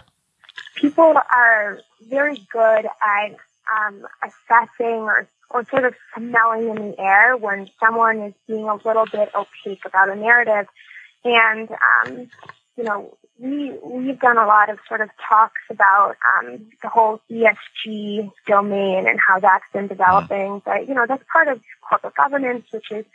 People 0.75 1.15
are 1.33 1.79
very 2.09 2.45
good 2.51 2.85
at 2.85 3.35
um, 3.77 4.05
assessing 4.23 5.01
or, 5.01 5.27
or 5.49 5.65
sort 5.65 5.85
of 5.85 5.93
smelling 6.15 6.69
in 6.69 6.91
the 6.91 6.99
air 6.99 7.35
when 7.37 7.69
someone 7.79 8.21
is 8.21 8.33
being 8.47 8.67
a 8.67 8.75
little 8.75 9.05
bit 9.05 9.29
opaque 9.35 9.85
about 9.85 10.09
a 10.09 10.15
narrative. 10.15 10.67
And, 11.23 11.69
um, 11.69 12.29
you 12.77 12.83
know, 12.83 13.17
we, 13.39 13.71
we've 13.83 14.19
done 14.19 14.37
a 14.37 14.45
lot 14.45 14.69
of 14.69 14.79
sort 14.87 15.01
of 15.01 15.09
talks 15.27 15.61
about 15.69 16.15
um, 16.37 16.67
the 16.81 16.89
whole 16.89 17.21
ESG 17.31 18.31
domain 18.47 19.07
and 19.07 19.19
how 19.25 19.39
that's 19.39 19.65
been 19.73 19.87
developing. 19.87 20.61
But, 20.63 20.87
you 20.87 20.93
know, 20.93 21.05
that's 21.07 21.23
part 21.31 21.47
of 21.47 21.61
corporate 21.87 22.15
governance, 22.15 22.65
which 22.71 22.91
is 22.91 23.05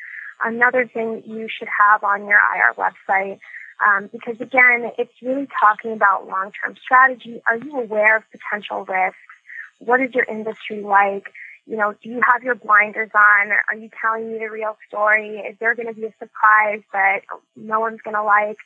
another 0.42 0.86
thing 0.86 1.14
that 1.14 1.26
you 1.26 1.48
should 1.48 1.68
have 1.80 2.02
on 2.02 2.26
your 2.26 2.38
IR 2.56 2.74
website. 2.74 3.38
Um, 3.86 4.08
because 4.12 4.40
again, 4.40 4.92
it's 4.98 5.12
really 5.20 5.48
talking 5.60 5.92
about 5.92 6.26
long-term 6.26 6.76
strategy. 6.82 7.42
Are 7.46 7.56
you 7.56 7.80
aware 7.80 8.16
of 8.16 8.22
potential 8.30 8.84
risks? 8.84 9.18
What 9.78 10.00
is 10.00 10.14
your 10.14 10.24
industry 10.24 10.80
like? 10.80 11.32
You 11.66 11.76
know, 11.76 11.94
do 12.02 12.08
you 12.10 12.20
have 12.20 12.42
your 12.42 12.54
blinders 12.54 13.10
on? 13.14 13.52
Are 13.70 13.76
you 13.76 13.88
telling 14.00 14.32
me 14.32 14.38
the 14.38 14.50
real 14.50 14.76
story? 14.88 15.38
Is 15.38 15.56
there 15.58 15.74
going 15.74 15.88
to 15.88 15.94
be 15.94 16.06
a 16.06 16.14
surprise 16.18 16.82
that 16.92 17.20
no 17.56 17.80
one's 17.80 18.02
going 18.02 18.16
to 18.16 18.22
like? 18.22 18.58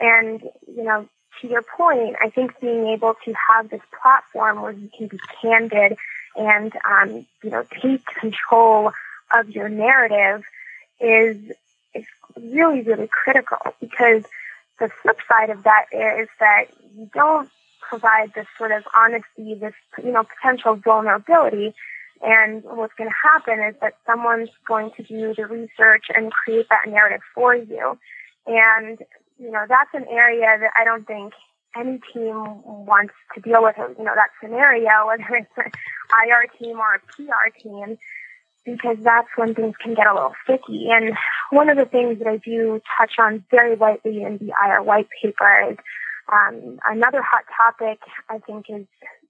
And, 0.00 0.42
you 0.66 0.84
know, 0.84 1.08
to 1.40 1.48
your 1.48 1.62
point, 1.62 2.16
I 2.20 2.30
think 2.30 2.58
being 2.60 2.86
able 2.88 3.14
to 3.24 3.34
have 3.50 3.68
this 3.68 3.82
platform 4.00 4.62
where 4.62 4.72
you 4.72 4.88
can 4.96 5.08
be 5.08 5.18
candid 5.40 5.96
and, 6.36 6.72
um, 6.88 7.26
you 7.42 7.50
know, 7.50 7.64
take 7.82 8.04
control 8.06 8.92
of 9.32 9.50
your 9.50 9.68
narrative 9.68 10.44
is, 11.00 11.36
is 11.94 12.04
really, 12.40 12.80
really 12.82 13.08
critical 13.08 13.58
because 13.80 14.24
the 14.78 14.88
flip 14.88 15.18
side 15.28 15.50
of 15.50 15.64
that 15.64 15.86
is 15.92 16.28
that 16.40 16.66
you 16.96 17.10
don't 17.12 17.50
provide 17.88 18.32
this 18.34 18.46
sort 18.56 18.72
of 18.72 18.84
honesty, 18.94 19.54
this, 19.54 19.74
you 20.02 20.12
know, 20.12 20.24
potential 20.24 20.76
vulnerability. 20.76 21.74
And 22.20 22.62
what's 22.64 22.94
going 22.94 23.10
to 23.10 23.16
happen 23.22 23.60
is 23.60 23.74
that 23.80 23.94
someone's 24.06 24.50
going 24.66 24.90
to 24.96 25.02
do 25.02 25.34
the 25.34 25.46
research 25.46 26.06
and 26.14 26.32
create 26.32 26.68
that 26.68 26.88
narrative 26.88 27.20
for 27.34 27.54
you. 27.54 27.98
And, 28.46 28.98
you 29.38 29.50
know, 29.50 29.64
that's 29.68 29.90
an 29.94 30.06
area 30.10 30.58
that 30.60 30.70
I 30.78 30.84
don't 30.84 31.06
think 31.06 31.32
any 31.76 32.00
team 32.12 32.62
wants 32.64 33.14
to 33.34 33.40
deal 33.40 33.62
with, 33.62 33.76
you 33.78 34.04
know, 34.04 34.14
that 34.14 34.30
scenario, 34.42 34.90
whether 35.06 35.36
it's 35.36 35.50
an 35.56 35.70
IR 36.26 36.46
team 36.58 36.78
or 36.78 36.94
a 36.94 37.00
PR 37.14 37.56
team, 37.62 37.98
because 38.64 38.96
that's 39.02 39.28
when 39.36 39.54
things 39.54 39.74
can 39.82 39.94
get 39.94 40.06
a 40.06 40.14
little 40.14 40.34
sticky. 40.44 40.88
And 40.90 41.14
one 41.50 41.70
of 41.70 41.76
the 41.76 41.84
things 41.84 42.18
that 42.18 42.26
I 42.26 42.36
do 42.36 42.80
touch 42.98 43.12
on 43.18 43.44
very 43.50 43.76
lightly 43.76 44.22
in 44.22 44.38
the 44.38 44.52
IR 44.66 44.82
white 44.82 45.08
paper 45.22 45.70
is 45.70 45.78
um, 46.32 46.78
another 46.84 47.22
hot 47.22 47.44
topic, 47.56 48.00
I 48.28 48.38
think, 48.38 48.66
is 48.68 48.86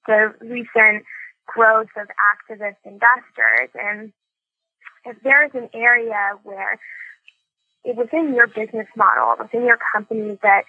the 0.07 0.35
recent 0.41 1.05
growth 1.47 1.89
of 1.97 2.09
activist 2.33 2.77
investors. 2.85 3.71
And 3.75 4.13
if 5.05 5.17
there 5.23 5.45
is 5.47 5.53
an 5.55 5.71
area 5.73 6.33
where 6.43 6.79
it 7.85 7.97
within 7.97 8.35
your 8.35 8.47
business 8.47 8.89
model, 8.97 9.35
within 9.39 9.65
your 9.65 9.79
company, 9.93 10.39
that 10.43 10.65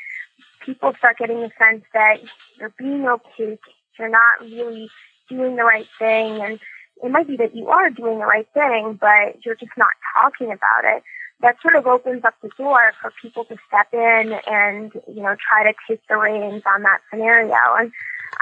people 0.65 0.93
start 0.98 1.17
getting 1.17 1.41
the 1.41 1.51
sense 1.57 1.83
that 1.93 2.17
you're 2.59 2.74
being 2.77 3.07
opaque, 3.07 3.59
you're 3.98 4.09
not 4.09 4.41
really 4.41 4.89
doing 5.27 5.55
the 5.55 5.63
right 5.63 5.88
thing, 5.98 6.41
and 6.41 6.59
it 7.03 7.12
might 7.12 7.27
be 7.27 7.38
that 7.38 7.55
you 7.55 7.67
are 7.67 7.89
doing 7.89 8.19
the 8.19 8.25
right 8.25 8.48
thing, 8.53 8.98
but 9.00 9.45
you're 9.45 9.55
just 9.55 9.71
not 9.77 9.89
talking 10.15 10.48
about 10.48 10.83
it 10.83 11.03
that 11.41 11.55
sort 11.62 11.75
of 11.75 11.88
opens 11.88 12.24
up 12.25 12.36
the 12.41 12.50
door 12.58 12.91
for 13.01 13.13
people 13.22 13.46
to 13.46 13.55
step 13.67 13.88
in 13.93 14.34
and, 14.48 14.91
you 15.08 15.22
know, 15.22 15.36
try 15.48 15.63
to 15.63 15.74
take 15.88 16.01
the 16.08 16.17
reins 16.17 16.63
on 16.65 16.84
that 16.84 17.00
scenario. 17.10 17.55
And 17.77 17.91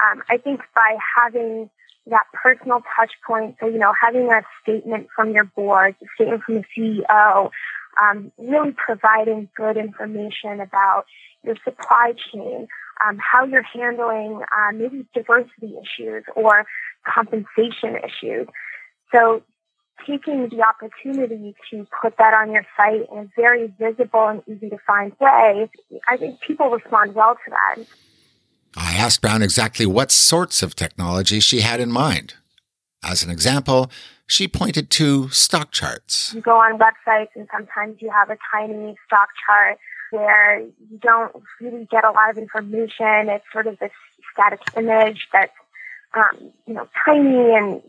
um, 0.04 0.24
I 0.30 0.38
think 0.38 0.62
by 0.74 0.98
having 1.16 1.70
that 2.08 2.26
personal 2.34 2.82
touch 2.96 3.12
point, 3.26 3.58
so, 3.60 3.68
you 3.68 3.78
know, 3.78 3.94
having 4.00 4.32
a 4.32 4.42
statement 4.64 5.08
from 5.16 5.32
your 5.32 5.44
board, 5.44 5.96
a 6.02 6.06
statement 6.16 6.44
from 6.44 6.56
the 6.56 6.64
CEO, 6.76 7.52
um, 8.02 8.32
really 8.38 8.72
providing 8.72 9.50
good 9.56 9.78
information 9.78 10.60
about 10.60 11.06
your 11.44 11.56
supply 11.64 12.14
chain, 12.32 12.68
um, 13.06 13.20
how 13.20 13.46
you're 13.46 13.62
handling 13.62 14.42
uh, 14.42 14.72
maybe 14.74 15.06
diversity 15.14 15.76
issues 15.82 16.24
or 16.36 16.66
compensation 17.06 17.96
issues. 17.96 18.48
So 19.14 19.44
taking 20.06 20.50
the 20.50 20.64
opportunity 20.64 21.56
to 21.72 21.88
put 22.02 22.18
that 22.18 22.34
on 22.34 22.52
your 22.52 22.66
site 22.76 23.08
in 23.12 23.18
a 23.18 23.30
very 23.36 23.68
visible 23.80 24.28
and 24.28 24.44
easy 24.48 24.70
to 24.70 24.78
find 24.86 25.14
way, 25.20 25.70
I 26.08 26.18
think 26.18 26.40
people 26.42 26.70
respond 26.70 27.16
well 27.16 27.36
to 27.36 27.52
that. 27.52 27.86
I 28.76 28.94
asked 28.96 29.22
Brown 29.22 29.42
exactly 29.42 29.86
what 29.86 30.12
sorts 30.12 30.62
of 30.62 30.76
technology 30.76 31.40
she 31.40 31.62
had 31.62 31.80
in 31.80 31.92
mind. 31.92 32.36
As 33.04 33.24
an 33.24 33.30
example, 33.30 33.90
She 34.30 34.50
pointed 34.50 34.90
to 34.92 35.30
stock 35.30 35.72
charts. 35.72 36.34
You 36.34 36.42
go 36.42 36.58
on 36.58 36.78
websites 36.78 37.30
and 37.36 37.48
sometimes 37.50 38.02
you 38.02 38.12
have 38.12 38.30
a 38.30 38.38
tiny 38.52 38.98
stock 39.06 39.30
chart 39.46 39.78
where 40.12 40.60
you 40.60 41.00
don't 41.02 41.34
really 41.62 41.88
get 41.90 42.04
a 42.04 42.12
lot 42.12 42.30
of 42.30 42.38
information. 42.38 43.30
It's 43.30 43.46
sort 43.54 43.68
of 43.68 43.80
this 43.80 43.92
static 44.34 44.60
image 44.76 45.30
that's, 45.32 45.54
um, 46.14 46.52
you 46.66 46.74
know, 46.74 46.90
tiny 47.06 47.54
and 47.56 47.82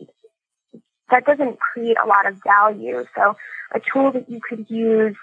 that 1.11 1.25
doesn't 1.25 1.59
create 1.59 1.97
a 2.03 2.07
lot 2.07 2.27
of 2.27 2.41
value. 2.43 3.05
So 3.15 3.35
a 3.73 3.79
tool 3.79 4.11
that 4.11 4.29
you 4.29 4.39
could 4.47 4.69
use, 4.69 5.15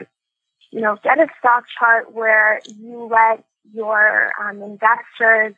you 0.70 0.80
know, 0.80 0.96
get 1.02 1.18
a 1.18 1.26
stock 1.38 1.64
chart 1.78 2.12
where 2.12 2.60
you 2.66 3.08
let 3.10 3.44
your 3.72 4.30
um, 4.40 4.62
investors 4.62 5.54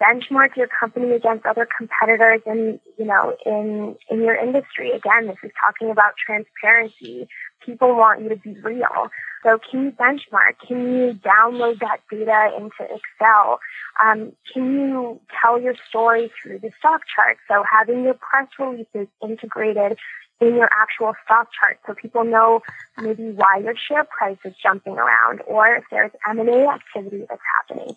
benchmark 0.00 0.56
your 0.56 0.68
company 0.68 1.12
against 1.12 1.44
other 1.44 1.68
competitors 1.76 2.40
in 2.46 2.80
you 2.98 3.04
know 3.04 3.36
in 3.44 3.96
in 4.10 4.22
your 4.22 4.34
industry 4.34 4.92
again 4.92 5.26
this 5.26 5.36
is 5.44 5.50
talking 5.60 5.90
about 5.90 6.14
transparency 6.16 7.28
people 7.64 7.94
want 7.94 8.22
you 8.22 8.28
to 8.30 8.36
be 8.36 8.54
real. 8.60 9.10
So 9.42 9.58
can 9.70 9.84
you 9.84 9.90
benchmark? 9.92 10.58
Can 10.66 10.94
you 10.94 11.14
download 11.14 11.80
that 11.80 12.00
data 12.10 12.50
into 12.56 12.82
excel? 12.82 13.60
Um, 14.02 14.32
can 14.52 14.72
you 14.72 15.20
tell 15.40 15.60
your 15.60 15.74
story 15.88 16.30
through 16.42 16.58
the 16.58 16.70
stock 16.78 17.02
chart? 17.14 17.38
So 17.48 17.64
having 17.70 18.04
your 18.04 18.14
press 18.14 18.48
releases 18.58 19.08
integrated 19.22 19.98
in 20.40 20.54
your 20.54 20.70
actual 20.76 21.12
stock 21.24 21.48
chart 21.58 21.78
so 21.86 21.94
people 21.94 22.24
know 22.24 22.60
maybe 22.98 23.30
why 23.30 23.60
your 23.62 23.74
share 23.76 24.04
price 24.04 24.38
is 24.44 24.54
jumping 24.62 24.94
around 24.94 25.42
or 25.46 25.74
if 25.74 25.84
there's 25.90 26.12
M&A 26.28 26.66
activity 26.66 27.24
that's 27.28 27.42
happening. 27.58 27.94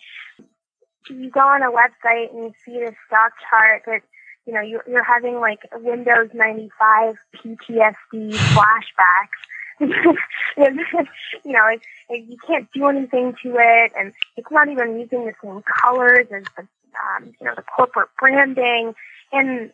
You 1.10 1.30
go 1.30 1.42
on 1.42 1.62
a 1.62 1.72
website 1.72 2.34
and 2.34 2.46
you 2.46 2.54
see 2.66 2.80
the 2.80 2.94
stock 3.08 3.34
chart 3.50 3.84
that 3.86 4.02
you 4.46 4.54
know 4.54 4.62
you're, 4.62 4.84
you're 4.88 5.04
having 5.04 5.40
like 5.40 5.60
Windows 5.76 6.30
95 6.34 7.16
PTSD 7.36 8.34
flashbacks. 8.34 9.42
you 9.80 11.52
know, 11.52 11.68
it, 11.68 11.82
it, 12.10 12.26
you 12.30 12.38
can't 12.46 12.72
do 12.74 12.88
anything 12.88 13.34
to 13.44 13.56
it, 13.58 13.92
and 13.98 14.14
it's 14.38 14.52
not 14.52 14.70
even 14.70 15.00
using 15.00 15.26
the 15.26 15.34
same 15.44 15.64
colors 15.64 16.28
as 16.32 16.44
the 16.56 16.68
um, 16.94 17.34
you 17.40 17.48
know 17.48 17.54
the 17.56 17.64
corporate 17.64 18.10
branding. 18.20 18.94
And 19.32 19.72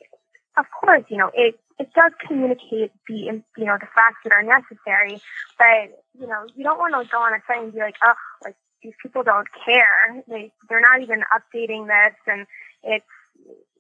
of 0.57 0.65
course, 0.79 1.03
you 1.09 1.17
know 1.17 1.31
it 1.33 1.59
it 1.79 1.93
does 1.93 2.11
communicate 2.25 2.91
the 3.07 3.41
you 3.57 3.65
know 3.65 3.77
the 3.79 3.87
facts 3.93 4.19
that 4.23 4.33
are 4.33 4.43
necessary, 4.43 5.21
but 5.57 6.01
you 6.19 6.27
know 6.27 6.45
you 6.55 6.63
don't 6.63 6.79
want 6.79 6.93
to 6.93 7.09
go 7.11 7.19
on 7.19 7.33
a 7.33 7.39
site 7.47 7.63
and 7.63 7.73
be 7.73 7.79
like, 7.79 7.95
oh, 8.03 8.13
like 8.43 8.55
these 8.83 8.93
people 9.01 9.23
don't 9.23 9.47
care. 9.65 10.23
They 10.27 10.51
they're 10.69 10.81
not 10.81 11.01
even 11.01 11.23
updating 11.33 11.87
this, 11.87 12.15
and 12.27 12.47
it's 12.83 13.05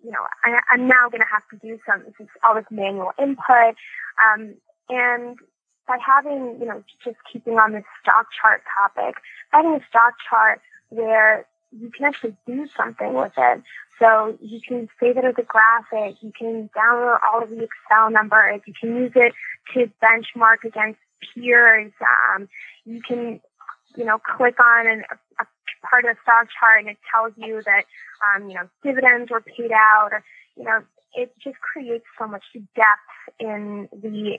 you 0.03 0.11
know 0.11 0.25
I, 0.43 0.59
I'm 0.71 0.87
now 0.87 1.09
going 1.09 1.21
to 1.21 1.27
have 1.31 1.47
to 1.49 1.57
do 1.65 1.79
some 1.85 2.03
all 2.43 2.55
this 2.55 2.65
manual 2.71 3.11
input, 3.19 3.75
um, 4.25 4.55
and 4.89 5.37
by 5.87 5.97
having 6.05 6.57
you 6.59 6.65
know 6.65 6.83
just 7.03 7.17
keeping 7.31 7.57
on 7.59 7.73
this 7.73 7.83
stock 8.01 8.27
chart 8.39 8.61
topic, 8.77 9.15
having 9.51 9.73
a 9.73 9.81
stock 9.89 10.13
chart 10.29 10.61
where 10.89 11.45
you 11.71 11.91
can 11.91 12.05
actually 12.05 12.35
do 12.47 12.67
something 12.75 13.13
with 13.13 13.33
it. 13.37 13.61
So 13.99 14.37
you 14.41 14.59
can 14.65 14.87
save 14.99 15.17
it 15.17 15.25
as 15.25 15.35
a 15.37 15.43
graphic. 15.43 16.17
You 16.21 16.31
can 16.37 16.69
download 16.75 17.19
all 17.21 17.43
of 17.43 17.49
the 17.49 17.67
Excel 17.67 18.09
numbers. 18.09 18.61
You 18.65 18.73
can 18.79 18.95
use 18.95 19.11
it 19.15 19.33
to 19.73 19.91
benchmark 20.01 20.63
against 20.63 20.99
peers. 21.35 21.91
Um, 22.01 22.47
you 22.85 23.01
can 23.01 23.41
you 23.95 24.05
know, 24.05 24.19
click 24.19 24.59
on 24.59 24.87
an, 24.87 25.03
a 25.39 25.45
part 25.81 26.05
of 26.05 26.15
the 26.15 26.21
stock 26.23 26.47
chart 26.59 26.79
and 26.79 26.89
it 26.89 26.97
tells 27.11 27.33
you 27.37 27.61
that, 27.65 27.83
um, 28.23 28.49
you 28.49 28.55
know, 28.55 28.69
dividends 28.83 29.31
were 29.31 29.41
paid 29.41 29.71
out 29.71 30.09
or, 30.11 30.23
you 30.55 30.63
know, 30.63 30.83
it 31.13 31.33
just 31.43 31.57
creates 31.59 32.05
so 32.17 32.27
much 32.27 32.43
depth 32.75 33.39
in 33.39 33.89
the, 33.91 34.37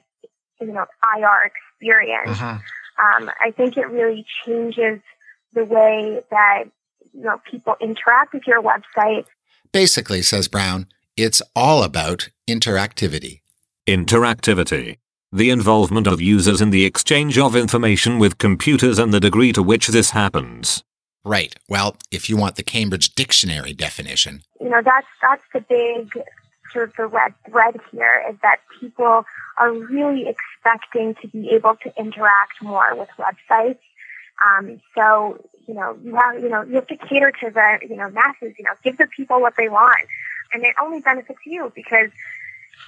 you 0.61 0.67
know, 0.67 0.87
IR 1.17 1.51
experience. 1.51 2.39
Mm-hmm. 2.39 3.25
Um, 3.25 3.31
I 3.41 3.51
think 3.51 3.77
it 3.77 3.89
really 3.89 4.27
changes 4.45 5.01
the 5.53 5.65
way 5.65 6.21
that, 6.31 6.65
you 7.13 7.23
know, 7.23 7.41
people 7.51 7.77
interact 7.81 8.35
with 8.35 8.47
your 8.47 8.63
website. 8.63 9.27
Basically, 9.73 10.23
says 10.23 10.49
Brown, 10.49 10.87
it's 11.17 11.43
all 11.57 11.83
about 11.83 12.29
interactivity. 12.49 13.41
Interactivity 13.87 14.99
the 15.33 15.51
involvement 15.51 16.09
of 16.09 16.21
users 16.21 16.61
in 16.61 16.71
the 16.71 16.85
exchange 16.85 17.39
of 17.39 17.55
information 17.55 18.19
with 18.19 18.39
computers 18.39 18.99
and 18.99 19.15
the 19.15 19.21
degree 19.21 19.53
to 19.53 19.63
which 19.63 19.87
this 19.89 20.11
happens. 20.11 20.83
Right. 21.25 21.55
Well, 21.69 21.97
if 22.11 22.31
you 22.31 22.37
want 22.37 22.57
the 22.57 22.63
Cambridge 22.63 23.15
Dictionary 23.15 23.73
definition. 23.73 24.43
You 24.61 24.71
know, 24.71 24.81
that's 24.83 25.07
that's 25.21 25.43
the 25.53 25.61
big 25.61 26.13
sort 26.73 26.89
of 26.89 26.97
the 26.97 27.07
red 27.07 27.35
thread 27.49 27.77
here 27.93 28.25
is 28.31 28.37
that 28.43 28.61
people 28.81 29.25
are 29.59 29.73
really 29.73 30.27
expecting 30.29 31.15
to 31.17 31.29
be 31.29 31.51
able 31.51 31.77
to 31.83 31.93
interact 31.99 32.63
more 32.63 32.95
with 32.95 33.09
websites. 33.19 33.79
Um, 34.47 34.81
so, 34.97 35.45
you 35.67 35.75
know, 35.75 35.99
you 36.03 36.15
have, 36.15 36.43
you 36.43 36.49
know, 36.49 36.63
you 36.63 36.77
have 36.77 36.87
to 36.87 36.97
cater 36.97 37.33
to 37.41 37.51
the, 37.51 37.79
you 37.89 37.97
know, 37.97 38.09
masses, 38.11 38.55
you 38.59 38.65
know, 38.65 38.73
give 38.83 38.97
the 38.97 39.07
people 39.07 39.41
what 39.41 39.55
they 39.59 39.69
want. 39.69 40.07
And 40.53 40.65
it 40.65 40.75
only 40.83 41.01
benefits 41.01 41.41
you 41.45 41.71
because 41.75 42.11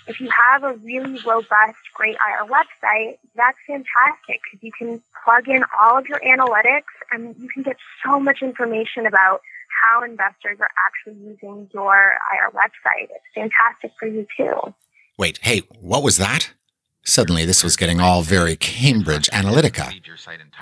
if 0.07 0.21
you 0.21 0.29
have 0.31 0.65
a 0.65 0.75
really 0.79 1.19
robust, 1.27 1.79
great 1.95 2.17
IR 2.17 2.49
website, 2.49 3.19
that's 3.37 3.59
fantastic 3.67 4.41
because 4.51 4.63
you 4.63 4.73
can 4.77 5.03
plug 5.25 5.49
in 5.49 5.65
all 5.79 5.99
of 5.99 6.07
your 6.07 6.21
analytics 6.21 6.93
and 7.13 7.37
you 7.39 7.49
can 7.49 7.63
get 7.63 7.77
so 8.05 8.19
much 8.19 8.43
information 8.43 9.07
about 9.07 9.43
how 9.83 10.03
investors 10.03 10.59
are 10.61 10.71
actually 10.87 11.25
using 11.25 11.69
your 11.73 12.15
IR 12.33 12.51
website. 12.51 13.09
It's 13.11 13.35
fantastic 13.35 13.93
for 13.99 14.07
you 14.07 14.27
too. 14.37 14.75
Wait, 15.19 15.39
hey, 15.43 15.61
what 15.81 16.03
was 16.03 16.17
that? 16.19 16.53
Suddenly, 17.05 17.45
this 17.45 17.65
was 17.65 17.75
getting 17.75 17.99
all 17.99 18.23
very 18.23 18.55
Cambridge 18.55 19.29
Analytica. 19.31 19.93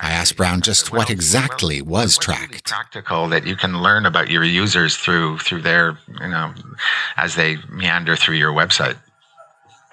I 0.01 0.11
asked 0.11 0.37
Brown 0.37 0.63
just 0.63 0.91
what 0.91 1.11
exactly 1.11 1.83
was 1.83 2.17
tracked. 2.17 2.67
Practical 2.67 3.29
that 3.29 3.47
you 3.47 3.57
can 3.57 3.83
learn 3.83 4.07
about 4.07 4.31
your 4.31 4.45
users 4.45 4.97
through 4.97 5.39
through 5.39 5.61
their 5.61 5.99
you 6.09 6.29
know 6.29 6.55
as 7.19 7.35
they 7.35 7.59
meander 7.69 8.17
through 8.17 8.37
your 8.37 8.53
website 8.53 8.97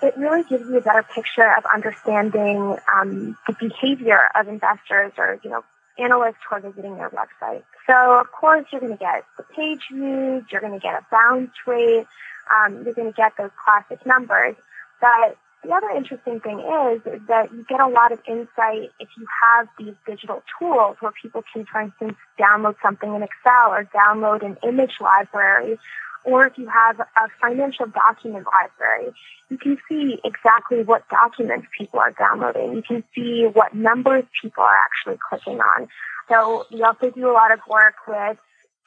it 0.01 0.15
really 0.17 0.43
gives 0.43 0.63
you 0.69 0.77
a 0.77 0.81
better 0.81 1.03
picture 1.03 1.47
of 1.57 1.65
understanding 1.73 2.77
um, 2.93 3.37
the 3.47 3.53
behavior 3.53 4.29
of 4.35 4.47
investors 4.47 5.13
or, 5.17 5.39
you 5.43 5.49
know, 5.49 5.63
analysts 5.97 6.37
who 6.47 6.55
are 6.55 6.59
visiting 6.61 6.95
their 6.97 7.09
website. 7.09 7.63
So, 7.87 8.19
of 8.19 8.31
course, 8.31 8.65
you're 8.71 8.81
going 8.81 8.93
to 8.93 8.99
get 8.99 9.23
the 9.37 9.43
page 9.43 9.81
views, 9.91 10.43
you're 10.51 10.61
going 10.61 10.73
to 10.73 10.79
get 10.79 10.93
a 10.93 11.05
bounce 11.09 11.51
rate, 11.65 12.05
um, 12.53 12.83
you're 12.83 12.93
going 12.93 13.11
to 13.11 13.15
get 13.15 13.33
those 13.37 13.49
classic 13.63 14.05
numbers. 14.05 14.55
But 15.01 15.37
the 15.63 15.71
other 15.71 15.89
interesting 15.89 16.39
thing 16.39 16.59
is, 16.59 17.01
is 17.05 17.27
that 17.27 17.51
you 17.51 17.65
get 17.67 17.79
a 17.79 17.87
lot 17.87 18.11
of 18.11 18.19
insight 18.27 18.91
if 18.99 19.09
you 19.17 19.25
have 19.43 19.67
these 19.79 19.95
digital 20.05 20.43
tools 20.59 20.97
where 20.99 21.11
people 21.19 21.43
can, 21.51 21.65
for 21.65 21.81
instance, 21.81 22.15
download 22.39 22.75
something 22.83 23.15
in 23.15 23.23
Excel 23.23 23.71
or 23.71 23.89
download 23.95 24.45
an 24.45 24.57
image 24.63 24.93
library 25.01 25.79
or 26.27 26.45
if 26.45 26.57
you 26.57 26.67
have 26.67 26.99
a 26.99 27.29
financial 27.41 27.85
document 27.85 28.45
library, 28.45 29.13
you 29.49 29.57
can 29.57 29.77
see 29.87 30.19
exactly 30.25 30.83
what 30.83 31.07
documents 31.07 31.67
people 31.75 31.99
are 31.99 32.11
downloading. 32.11 32.75
You 32.75 32.83
can 32.83 33.03
see 33.15 33.45
what 33.51 33.73
numbers 33.73 34.25
people 34.41 34.61
are 34.61 34.77
actually 34.85 35.17
clicking 35.29 35.61
on. 35.61 35.87
So 36.29 36.65
we 36.69 36.83
also 36.83 37.11
do 37.11 37.31
a 37.31 37.31
lot 37.31 37.53
of 37.53 37.61
work 37.69 37.95
with 38.09 38.37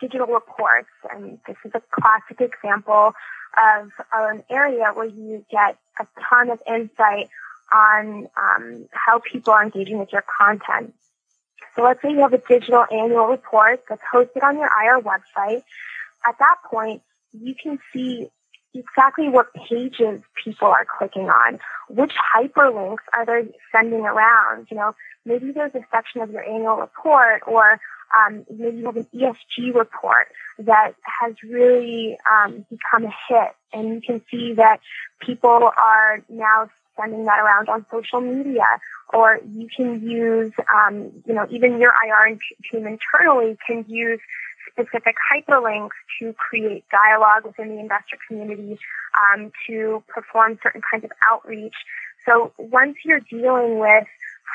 digital 0.02 0.26
reports, 0.26 0.90
and 1.10 1.38
this 1.46 1.56
is 1.64 1.72
a 1.74 1.82
classic 1.90 2.42
example 2.42 3.14
of 3.56 3.90
an 4.12 4.42
area 4.50 4.92
where 4.92 5.06
you 5.06 5.42
get 5.50 5.78
a 5.98 6.06
ton 6.28 6.50
of 6.50 6.60
insight 6.68 7.30
on 7.72 8.28
um, 8.36 8.86
how 8.92 9.18
people 9.18 9.54
are 9.54 9.62
engaging 9.62 9.98
with 9.98 10.12
your 10.12 10.24
content. 10.38 10.92
So 11.74 11.84
let's 11.84 12.02
say 12.02 12.10
you 12.10 12.20
have 12.20 12.34
a 12.34 12.38
digital 12.38 12.84
annual 12.92 13.28
report 13.28 13.84
that's 13.88 14.02
hosted 14.12 14.42
on 14.42 14.58
your 14.58 14.68
IR 14.68 15.00
website. 15.00 15.62
At 16.26 16.38
that 16.38 16.56
point, 16.70 17.00
you 17.32 17.54
can 17.60 17.78
see 17.92 18.28
exactly 18.72 19.28
what 19.28 19.52
pages 19.54 20.22
people 20.44 20.68
are 20.68 20.86
clicking 20.98 21.28
on, 21.28 21.58
which 21.88 22.12
hyperlinks 22.34 23.02
are 23.12 23.26
they 23.26 23.52
sending 23.72 24.02
around. 24.02 24.68
You 24.70 24.76
know, 24.76 24.94
maybe 25.24 25.52
there's 25.52 25.74
a 25.74 25.84
section 25.90 26.20
of 26.20 26.30
your 26.30 26.44
annual 26.44 26.76
report 26.76 27.42
or 27.46 27.80
um, 28.16 28.44
maybe 28.50 28.78
you 28.78 28.86
have 28.86 28.96
an 28.96 29.06
ESG 29.14 29.74
report 29.74 30.28
that 30.58 30.94
has 31.02 31.34
really 31.42 32.18
um, 32.30 32.66
become 32.68 33.04
a 33.04 33.14
hit, 33.28 33.54
and 33.72 33.94
you 33.94 34.00
can 34.00 34.20
see 34.30 34.54
that 34.54 34.80
people 35.20 35.70
are 35.76 36.22
now 36.28 36.68
sending 36.98 37.24
that 37.26 37.38
around 37.38 37.68
on 37.68 37.86
social 37.90 38.20
media, 38.20 38.66
or 39.12 39.38
you 39.48 39.68
can 39.74 40.02
use, 40.02 40.52
um, 40.74 41.12
you 41.24 41.34
know, 41.34 41.46
even 41.50 41.80
your 41.80 41.92
IR 42.04 42.36
team 42.70 42.86
internally 42.86 43.56
can 43.64 43.84
use 43.88 44.20
specific 44.80 45.16
hyperlinks 45.32 45.90
to 46.18 46.32
create 46.34 46.84
dialogue 46.90 47.44
within 47.44 47.68
the 47.68 47.78
investor 47.78 48.16
community, 48.26 48.78
um, 49.34 49.52
to 49.66 50.02
perform 50.08 50.58
certain 50.62 50.82
kinds 50.90 51.04
of 51.04 51.10
outreach. 51.28 51.74
So 52.24 52.52
once 52.58 52.96
you're 53.04 53.20
dealing 53.20 53.78
with 53.78 54.06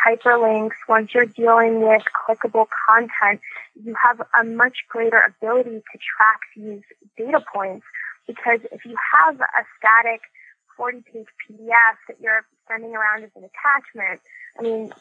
hyperlinks, 0.05 0.75
once 0.87 1.13
you're 1.13 1.25
dealing 1.25 1.81
with 1.81 2.03
clickable 2.27 2.67
content, 2.87 3.41
you 3.83 3.95
have 4.01 4.21
a 4.39 4.43
much 4.43 4.77
greater 4.89 5.19
ability 5.19 5.81
to 5.91 5.97
track 5.97 6.39
these 6.55 6.81
data 7.17 7.43
points 7.53 7.85
because 8.27 8.59
if 8.71 8.85
you 8.85 8.95
have 9.13 9.39
a 9.39 9.63
static 9.77 10.21
40 10.77 11.01
page 11.11 11.27
PDF 11.43 11.95
that 12.07 12.17
you're 12.19 12.45
sending 12.67 12.95
around 12.95 13.23
as 13.23 13.29
an 13.35 13.43
attachment, 13.43 14.21
I 14.59 14.63
mean, 14.63 14.91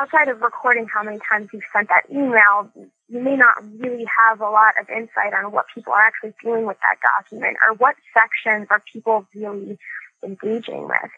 outside 0.00 0.28
of 0.28 0.40
recording 0.40 0.86
how 0.92 1.02
many 1.02 1.18
times 1.28 1.48
you've 1.52 1.62
sent 1.72 1.88
that 1.88 2.04
email, 2.10 2.70
you 3.08 3.20
may 3.20 3.36
not 3.36 3.56
really 3.78 4.06
have 4.26 4.40
a 4.40 4.50
lot 4.50 4.74
of 4.80 4.88
insight 4.88 5.34
on 5.34 5.52
what 5.52 5.66
people 5.74 5.92
are 5.92 6.02
actually 6.02 6.34
doing 6.42 6.66
with 6.66 6.76
that 6.78 6.98
document 7.02 7.56
or 7.66 7.74
what 7.74 7.96
sections 8.14 8.68
are 8.70 8.82
people 8.92 9.26
really 9.34 9.78
engaging 10.24 10.86
with. 10.86 11.10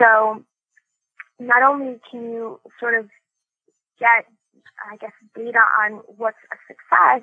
So 0.00 0.44
not 1.38 1.62
only 1.62 2.00
can 2.10 2.30
you 2.30 2.60
sort 2.80 2.94
of 2.94 3.08
get, 3.98 4.26
I 4.90 4.96
guess, 4.96 5.12
data 5.34 5.60
on 5.82 6.00
what's 6.16 6.38
a 6.52 6.56
success, 6.66 7.22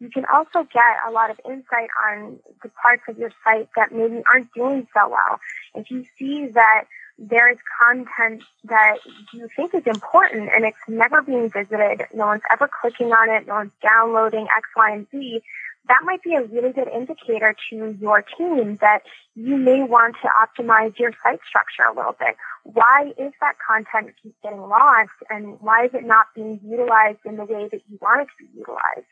you 0.00 0.10
can 0.10 0.24
also 0.32 0.66
get 0.72 0.96
a 1.06 1.12
lot 1.12 1.30
of 1.30 1.38
insight 1.44 1.88
on 2.10 2.40
the 2.62 2.70
parts 2.70 3.02
of 3.08 3.18
your 3.18 3.30
site 3.44 3.68
that 3.76 3.92
maybe 3.92 4.22
aren't 4.32 4.52
doing 4.52 4.88
so 4.92 5.08
well. 5.08 5.38
If 5.74 5.90
you 5.92 6.04
see 6.18 6.48
that 6.54 6.86
there 7.18 7.50
is 7.50 7.58
content 7.80 8.42
that 8.64 8.98
you 9.32 9.48
think 9.54 9.74
is 9.74 9.86
important 9.86 10.50
and 10.54 10.64
it's 10.64 10.76
never 10.88 11.22
being 11.22 11.50
visited, 11.50 12.06
no 12.14 12.26
one's 12.26 12.42
ever 12.50 12.68
clicking 12.68 13.12
on 13.12 13.30
it, 13.30 13.46
no 13.46 13.54
one's 13.54 13.72
downloading 13.82 14.46
X, 14.56 14.68
Y, 14.76 14.90
and 14.90 15.06
Z, 15.10 15.42
that 15.88 16.00
might 16.04 16.22
be 16.22 16.34
a 16.34 16.42
really 16.42 16.72
good 16.72 16.88
indicator 16.88 17.54
to 17.70 17.96
your 18.00 18.24
team 18.38 18.76
that 18.80 19.02
you 19.34 19.56
may 19.56 19.82
want 19.82 20.16
to 20.22 20.28
optimize 20.28 20.98
your 20.98 21.12
site 21.22 21.40
structure 21.46 21.82
a 21.90 21.94
little 21.94 22.14
bit. 22.18 22.36
Why 22.64 23.12
is 23.18 23.32
that 23.40 23.56
content 23.66 24.14
keep 24.22 24.34
getting 24.42 24.60
lost 24.60 25.10
and 25.28 25.60
why 25.60 25.86
is 25.86 25.90
it 25.94 26.04
not 26.04 26.26
being 26.34 26.60
utilized 26.64 27.18
in 27.24 27.36
the 27.36 27.44
way 27.44 27.68
that 27.70 27.80
you 27.90 27.98
want 28.00 28.22
it 28.22 28.28
to 28.38 28.46
be 28.46 28.58
utilized? 28.58 29.06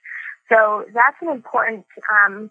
So 0.48 0.84
that's 0.94 1.16
an 1.22 1.28
important 1.28 1.86
um, 2.26 2.50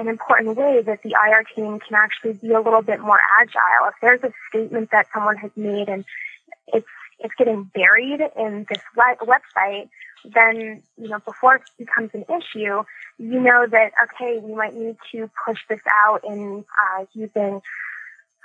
an 0.00 0.08
important 0.08 0.56
way 0.56 0.82
that 0.84 1.02
the 1.02 1.10
IR 1.10 1.44
team 1.54 1.78
can 1.78 1.94
actually 1.94 2.32
be 2.32 2.52
a 2.52 2.60
little 2.60 2.82
bit 2.82 3.00
more 3.00 3.20
agile. 3.38 3.88
If 3.88 3.94
there's 4.00 4.22
a 4.22 4.32
statement 4.48 4.90
that 4.90 5.06
someone 5.12 5.36
has 5.36 5.50
made 5.56 5.88
and 5.88 6.04
it's 6.68 6.88
it's 7.22 7.34
getting 7.34 7.64
buried 7.74 8.20
in 8.34 8.66
this 8.70 8.82
website, 8.96 9.90
then 10.24 10.82
you 10.96 11.08
know 11.08 11.18
before 11.18 11.56
it 11.56 11.62
becomes 11.78 12.10
an 12.14 12.24
issue, 12.28 12.82
you 13.18 13.40
know 13.40 13.66
that 13.70 13.92
okay, 14.04 14.40
we 14.42 14.54
might 14.54 14.74
need 14.74 14.96
to 15.12 15.30
push 15.46 15.58
this 15.68 15.80
out 16.04 16.22
in 16.24 16.64
uh, 16.82 17.04
using 17.12 17.60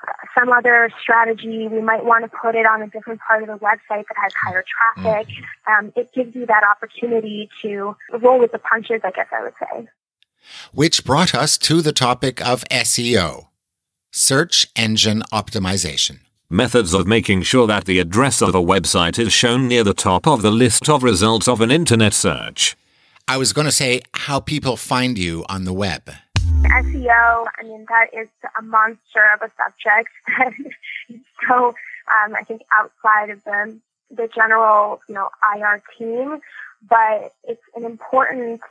uh, 0.06 0.12
some 0.38 0.52
other 0.52 0.91
strategy. 1.02 1.70
We 1.70 1.82
might 1.82 2.04
want 2.04 2.26
to 2.26 2.38
put 2.38 2.56
it 2.56 2.65
on 2.65 2.82
a 2.82 2.88
different 2.88 3.22
part 3.22 3.44
of 3.44 3.48
the 3.48 3.65
website 3.65 4.04
that 4.08 4.18
has 4.22 4.34
higher 4.46 4.65
traffic. 4.68 5.28
Mm. 5.68 5.80
Um, 5.80 5.94
it 5.96 6.12
gives 6.13 6.36
you 6.36 6.46
that 6.48 6.63
opportunity 6.70 7.50
to 7.62 7.96
roll 8.20 8.39
with 8.39 8.52
the 8.52 8.60
punches, 8.60 9.02
I 9.06 9.12
guess 9.12 9.28
I 9.32 9.41
would 9.41 9.54
say. 9.58 9.88
Which 10.73 11.05
brought 11.05 11.34
us 11.36 11.58
to 11.60 11.81
the 11.81 11.93
topic 11.93 12.45
of 12.45 12.63
SEO 12.69 13.47
search 14.17 14.65
engine 14.77 15.21
optimization. 15.34 16.19
Methods 16.49 16.93
of 16.93 17.05
making 17.05 17.41
sure 17.41 17.67
that 17.67 17.84
the 17.84 17.99
address 17.99 18.41
of 18.41 18.55
a 18.55 18.62
website 18.62 19.19
is 19.19 19.34
shown 19.34 19.67
near 19.67 19.84
the 19.84 19.93
top 19.93 20.25
of 20.25 20.41
the 20.41 20.51
list 20.51 20.88
of 20.88 21.03
results 21.03 21.49
of 21.49 21.60
an 21.60 21.69
internet 21.69 22.13
search. 22.13 22.77
I 23.27 23.36
was 23.36 23.51
going 23.51 23.65
to 23.65 23.73
say 23.73 24.03
how 24.13 24.39
people 24.39 24.77
find 24.77 25.17
you 25.17 25.43
on 25.49 25.65
the 25.65 25.73
web. 25.73 26.10
SEO, 26.45 27.45
I 27.60 27.63
mean, 27.63 27.86
that 27.89 28.08
is 28.17 28.29
a 28.58 28.62
monster 28.62 29.25
of 29.34 29.41
a 29.41 29.51
subject. 29.58 30.10
so, 31.47 31.67
um, 31.67 32.36
I 32.36 32.43
think 32.47 32.62
outside 32.73 33.31
of 33.31 33.43
the, 33.43 33.77
the 34.12 34.29
general, 34.34 35.01
you 35.10 35.15
know, 35.15 35.27
IR 35.55 35.84
team, 35.97 36.39
but 36.88 37.34
it's 37.43 37.63
an 37.75 37.84
important 37.84 38.62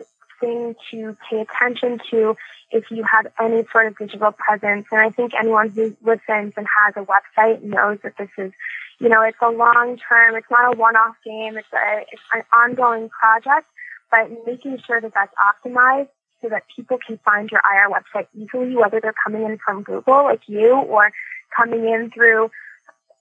thing 0.45 0.75
to 0.91 1.17
pay 1.29 1.41
attention 1.41 2.01
to 2.11 2.37
if 2.71 2.91
you 2.91 3.05
have 3.05 3.27
any 3.41 3.65
sort 3.71 3.87
of 3.87 3.97
digital 3.97 4.33
presence. 4.33 4.87
And 4.91 5.01
I 5.01 5.11
think 5.11 5.33
anyone 5.35 5.71
who 5.71 5.97
listens 6.03 6.55
and 6.57 6.67
has 6.85 6.95
a 6.97 7.07
website 7.07 7.63
knows 7.63 7.99
that 8.03 8.17
this 8.19 8.31
is, 8.37 8.53
you 9.01 9.09
know, 9.09 9.23
it's 9.23 9.39
a 9.41 9.51
long 9.51 9.99
term, 10.09 10.37
it's 10.37 10.51
not 10.51 10.75
a 10.75 10.77
one 10.77 10.97
off 10.97 11.17
game, 11.25 11.57
it's, 11.57 11.73
a, 11.73 12.05
it's 12.13 12.23
an 12.33 12.43
ongoing 12.53 13.09
project, 13.09 13.67
but 14.11 14.31
making 14.47 14.79
sure 14.87 15.01
that 15.01 15.13
that's 15.15 15.35
optimized 15.37 16.09
so 16.43 16.49
that 16.49 16.65
people 16.75 16.99
can 17.05 17.19
find 17.25 17.51
your 17.51 17.61
IR 17.61 17.91
website 17.91 18.27
easily, 18.35 18.77
whether 18.77 19.01
they're 19.01 19.15
coming 19.25 19.45
in 19.45 19.59
from 19.65 19.83
Google 19.83 20.25
like 20.25 20.43
you 20.47 20.75
or 20.75 21.11
coming 21.57 21.87
in 21.89 22.11
through 22.11 22.51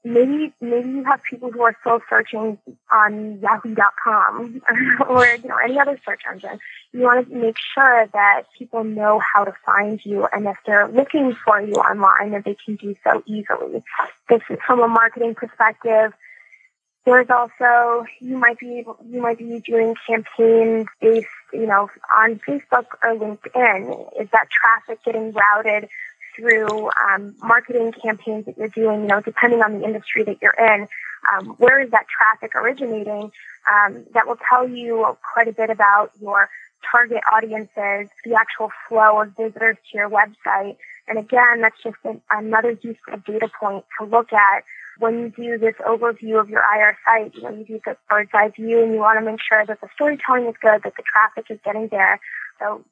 maybe 0.03 0.53
maybe 0.59 0.89
you 0.89 1.03
have 1.05 1.21
people 1.23 1.51
who 1.51 1.61
are 1.61 1.75
still 1.81 1.99
searching 2.09 2.57
on 2.91 3.39
yahoo.com 3.39 4.61
or 5.07 5.25
you 5.27 5.47
know 5.47 5.57
any 5.63 5.79
other 5.79 5.99
search 6.05 6.21
engine. 6.29 6.59
You 6.91 7.01
want 7.01 7.29
to 7.29 7.35
make 7.35 7.57
sure 7.57 8.07
that 8.13 8.43
people 8.57 8.83
know 8.83 9.19
how 9.19 9.45
to 9.45 9.53
find 9.65 10.03
you 10.05 10.27
and 10.31 10.45
if 10.47 10.57
they're 10.65 10.87
looking 10.87 11.35
for 11.45 11.61
you 11.61 11.73
online 11.73 12.31
that 12.31 12.45
they 12.45 12.55
can 12.65 12.75
do 12.75 12.95
so 13.03 13.23
easily. 13.25 13.83
This 14.29 14.41
is 14.49 14.59
from 14.65 14.81
a 14.81 14.87
marketing 14.87 15.35
perspective. 15.35 16.13
There's 17.05 17.29
also 17.29 18.05
you 18.19 18.37
might 18.37 18.59
be 18.59 18.79
able, 18.79 18.97
you 19.05 19.21
might 19.21 19.37
be 19.37 19.59
doing 19.59 19.95
campaigns 20.07 20.87
based 21.01 21.27
you 21.53 21.65
know 21.65 21.89
on 22.17 22.39
facebook 22.47 22.85
or 23.01 23.15
linkedin. 23.15 24.21
Is 24.21 24.29
that 24.31 24.47
traffic 24.49 25.03
getting 25.05 25.33
routed 25.33 25.89
through 26.35 26.89
um, 27.09 27.35
marketing 27.41 27.91
campaigns 27.91 28.45
that 28.45 28.57
you're 28.57 28.69
doing, 28.69 29.01
you 29.01 29.07
know, 29.07 29.21
depending 29.21 29.61
on 29.61 29.79
the 29.79 29.85
industry 29.85 30.23
that 30.23 30.37
you're 30.41 30.55
in, 30.57 30.87
um, 31.31 31.55
where 31.57 31.81
is 31.81 31.91
that 31.91 32.05
traffic 32.07 32.55
originating? 32.55 33.31
Um, 33.71 34.05
that 34.13 34.27
will 34.27 34.37
tell 34.49 34.67
you 34.67 35.17
quite 35.33 35.47
a 35.47 35.53
bit 35.53 35.69
about 35.69 36.11
your 36.21 36.49
target 36.91 37.21
audiences, 37.31 38.09
the 38.25 38.35
actual 38.37 38.71
flow 38.87 39.21
of 39.21 39.35
visitors 39.37 39.77
to 39.91 39.97
your 39.97 40.09
website. 40.09 40.77
And 41.07 41.17
again, 41.17 41.61
that's 41.61 41.81
just 41.83 41.97
an, 42.03 42.21
another 42.29 42.71
useful 42.71 43.17
data 43.25 43.49
point 43.59 43.85
to 43.99 44.05
look 44.05 44.33
at 44.33 44.63
when 44.99 45.19
you 45.19 45.29
do 45.29 45.57
this 45.57 45.75
overview 45.87 46.39
of 46.39 46.49
your 46.49 46.61
IR 46.61 46.97
site. 47.05 47.35
You 47.35 47.49
you 47.57 47.65
do 47.65 47.79
the 47.85 47.97
bird's 48.09 48.31
eye 48.33 48.49
view 48.49 48.83
and 48.83 48.93
you 48.93 48.99
want 48.99 49.19
to 49.19 49.25
make 49.25 49.39
sure 49.41 49.65
that 49.65 49.81
the 49.81 49.87
storytelling 49.95 50.47
is 50.47 50.55
good, 50.61 50.83
that 50.83 50.93
the 50.95 51.03
traffic 51.03 51.45
is 51.49 51.59
getting 51.63 51.87
there. 51.87 52.19
So 52.59 52.83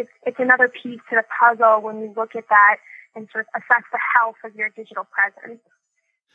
it's, 0.00 0.10
it's 0.26 0.38
another 0.38 0.68
piece 0.68 1.00
to 1.10 1.16
the 1.16 1.24
puzzle 1.38 1.80
when 1.82 2.00
you 2.00 2.12
look 2.16 2.34
at 2.34 2.48
that 2.48 2.76
and 3.14 3.28
sort 3.32 3.46
of 3.46 3.62
assess 3.62 3.84
the 3.92 3.98
health 4.14 4.36
of 4.44 4.54
your 4.54 4.68
digital 4.70 5.06
presence. 5.10 5.60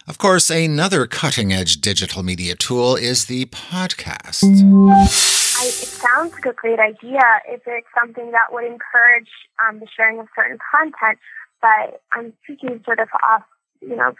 Of 0.07 0.19
course, 0.19 0.51
another 0.51 1.07
cutting 1.07 1.51
edge 1.51 1.81
digital 1.81 2.21
media 2.21 2.55
tool 2.55 2.95
is 2.95 3.25
the 3.25 3.45
podcast. 3.45 4.43
I, 4.43 5.65
it 5.65 5.71
sounds 5.71 6.33
like 6.33 6.45
a 6.45 6.53
great 6.53 6.79
idea 6.79 7.21
if 7.47 7.61
it's 7.65 7.87
something 7.99 8.31
that 8.31 8.51
would 8.51 8.65
encourage 8.65 9.29
um, 9.67 9.79
the 9.79 9.87
sharing 9.95 10.19
of 10.19 10.27
certain 10.35 10.59
content, 10.71 11.17
but 11.61 12.01
I'm 12.11 12.33
speaking 12.43 12.81
sort 12.85 12.99
of 12.99 13.07
off, 13.27 13.43
you 13.81 13.95
know, 13.95 14.13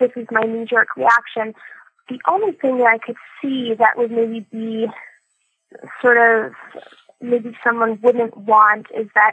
this 0.00 0.10
is 0.16 0.26
my 0.32 0.42
knee 0.42 0.64
jerk 0.68 0.88
reaction. 0.96 1.54
The 2.08 2.18
only 2.26 2.52
thing 2.52 2.78
that 2.78 2.88
I 2.88 2.98
could 2.98 3.16
see 3.40 3.74
that 3.78 3.96
would 3.96 4.10
maybe 4.10 4.44
be 4.50 4.86
sort 6.00 6.18
of 6.18 6.52
maybe 7.22 7.56
someone 7.64 7.98
wouldn't 8.02 8.36
want 8.36 8.86
is 8.96 9.08
that 9.14 9.32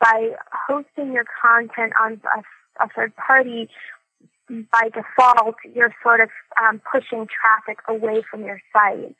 by 0.00 0.30
hosting 0.52 1.12
your 1.12 1.24
content 1.42 1.92
on 2.02 2.20
a, 2.36 2.84
a 2.84 2.88
third 2.88 3.14
party, 3.16 3.68
by 4.48 4.90
default, 4.94 5.56
you're 5.74 5.94
sort 6.02 6.20
of 6.20 6.28
um, 6.62 6.80
pushing 6.90 7.26
traffic 7.26 7.78
away 7.88 8.22
from 8.30 8.44
your 8.44 8.60
site. 8.72 9.14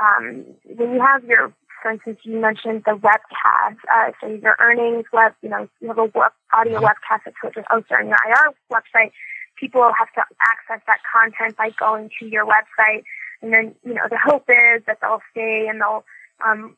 Um, 0.00 0.44
when 0.64 0.94
you 0.94 1.00
have 1.00 1.24
your, 1.24 1.52
for 1.82 1.90
instance, 1.90 2.20
you 2.24 2.40
mentioned 2.40 2.84
the 2.86 2.92
webcast, 2.92 3.76
uh, 3.94 4.12
so 4.20 4.28
your 4.28 4.56
earnings 4.60 5.04
web, 5.12 5.34
you 5.42 5.50
know, 5.50 5.68
you 5.80 5.88
have 5.88 5.98
a 5.98 6.04
web, 6.04 6.32
audio 6.52 6.80
mm-hmm. 6.80 6.86
webcast 6.86 7.20
that's 7.24 7.36
hosted 7.42 7.64
on 7.70 8.06
your 8.08 8.16
IR 8.26 8.54
website. 8.72 9.12
People 9.60 9.82
have 9.98 10.10
to 10.14 10.22
access 10.40 10.82
that 10.86 10.98
content 11.12 11.56
by 11.56 11.70
going 11.78 12.10
to 12.18 12.26
your 12.26 12.46
website, 12.46 13.04
and 13.42 13.52
then 13.52 13.74
you 13.84 13.92
know 13.94 14.08
the 14.08 14.16
hope 14.16 14.48
is 14.48 14.82
that 14.86 14.98
they'll 15.02 15.20
stay 15.30 15.66
and 15.68 15.80
they'll 15.80 16.04
um, 16.44 16.76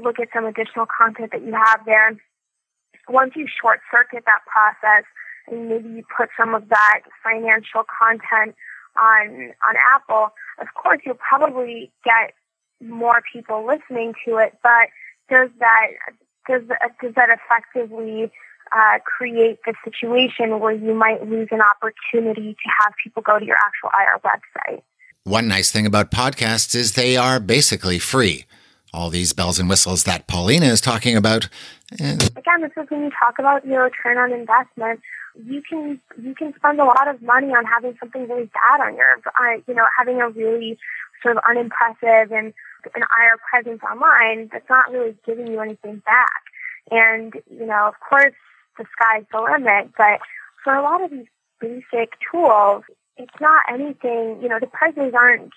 look 0.00 0.18
at 0.20 0.28
some 0.32 0.44
additional 0.44 0.86
content 0.86 1.32
that 1.32 1.42
you 1.42 1.52
have 1.52 1.80
there 1.84 2.16
once 3.08 3.32
you 3.36 3.46
short 3.46 3.80
circuit 3.90 4.24
that 4.26 4.40
process 4.46 5.04
and 5.48 5.68
maybe 5.68 5.88
you 5.88 6.04
put 6.16 6.28
some 6.38 6.54
of 6.54 6.68
that 6.68 7.00
financial 7.22 7.82
content 7.84 8.54
on 8.98 9.52
on 9.66 9.74
Apple, 9.94 10.30
of 10.60 10.68
course 10.74 11.00
you'll 11.04 11.14
probably 11.16 11.90
get 12.04 12.34
more 12.80 13.22
people 13.32 13.66
listening 13.66 14.14
to 14.24 14.36
it. 14.36 14.58
But 14.62 14.88
does 15.30 15.50
that 15.58 15.86
does 16.46 16.62
does 17.00 17.14
that 17.14 17.28
effectively 17.30 18.30
uh, 18.74 18.98
create 19.04 19.58
the 19.66 19.74
situation 19.84 20.60
where 20.60 20.72
you 20.72 20.94
might 20.94 21.28
lose 21.28 21.48
an 21.50 21.60
opportunity 21.60 22.52
to 22.54 22.70
have 22.80 22.92
people 23.02 23.22
go 23.22 23.38
to 23.38 23.44
your 23.44 23.56
actual 23.56 23.90
IR 23.98 24.20
website? 24.20 24.82
One 25.24 25.46
nice 25.46 25.70
thing 25.70 25.86
about 25.86 26.10
podcasts 26.10 26.74
is 26.74 26.92
they 26.92 27.16
are 27.16 27.38
basically 27.38 27.98
free 27.98 28.44
all 28.92 29.10
these 29.10 29.32
bells 29.32 29.58
and 29.58 29.68
whistles 29.68 30.04
that 30.04 30.26
Paulina 30.26 30.66
is 30.66 30.80
talking 30.80 31.16
about. 31.16 31.48
And 31.98 32.22
Again, 32.36 32.60
this 32.60 32.72
is 32.76 32.90
when 32.90 33.04
you 33.04 33.10
talk 33.18 33.38
about 33.38 33.66
your 33.66 33.84
return 33.84 34.18
on 34.18 34.32
investment. 34.32 35.00
You 35.34 35.62
can 35.62 36.00
you 36.22 36.34
can 36.34 36.54
spend 36.54 36.78
a 36.78 36.84
lot 36.84 37.08
of 37.08 37.22
money 37.22 37.48
on 37.48 37.64
having 37.64 37.96
something 37.98 38.28
really 38.28 38.50
bad 38.52 38.86
on 38.86 38.96
your, 38.96 39.16
uh, 39.26 39.60
you 39.66 39.74
know, 39.74 39.86
having 39.96 40.20
a 40.20 40.28
really 40.28 40.78
sort 41.22 41.36
of 41.36 41.42
unimpressive 41.48 42.32
and 42.32 42.52
an 42.94 43.02
IR 43.02 43.38
presence 43.48 43.80
online 43.82 44.50
that's 44.52 44.68
not 44.68 44.90
really 44.90 45.16
giving 45.24 45.46
you 45.46 45.60
anything 45.60 46.02
back. 46.04 46.42
And 46.90 47.34
you 47.50 47.66
know, 47.66 47.86
of 47.88 47.94
course, 48.06 48.34
the 48.76 48.84
sky's 48.92 49.24
the 49.32 49.40
limit. 49.40 49.92
But 49.96 50.20
for 50.62 50.74
a 50.74 50.82
lot 50.82 51.02
of 51.02 51.10
these 51.10 51.26
basic 51.60 52.12
tools, 52.30 52.84
it's 53.22 53.40
not 53.40 53.62
anything, 53.72 54.40
you 54.42 54.48
know, 54.48 54.58
the 54.60 54.66
prices 54.66 55.14
aren't 55.14 55.52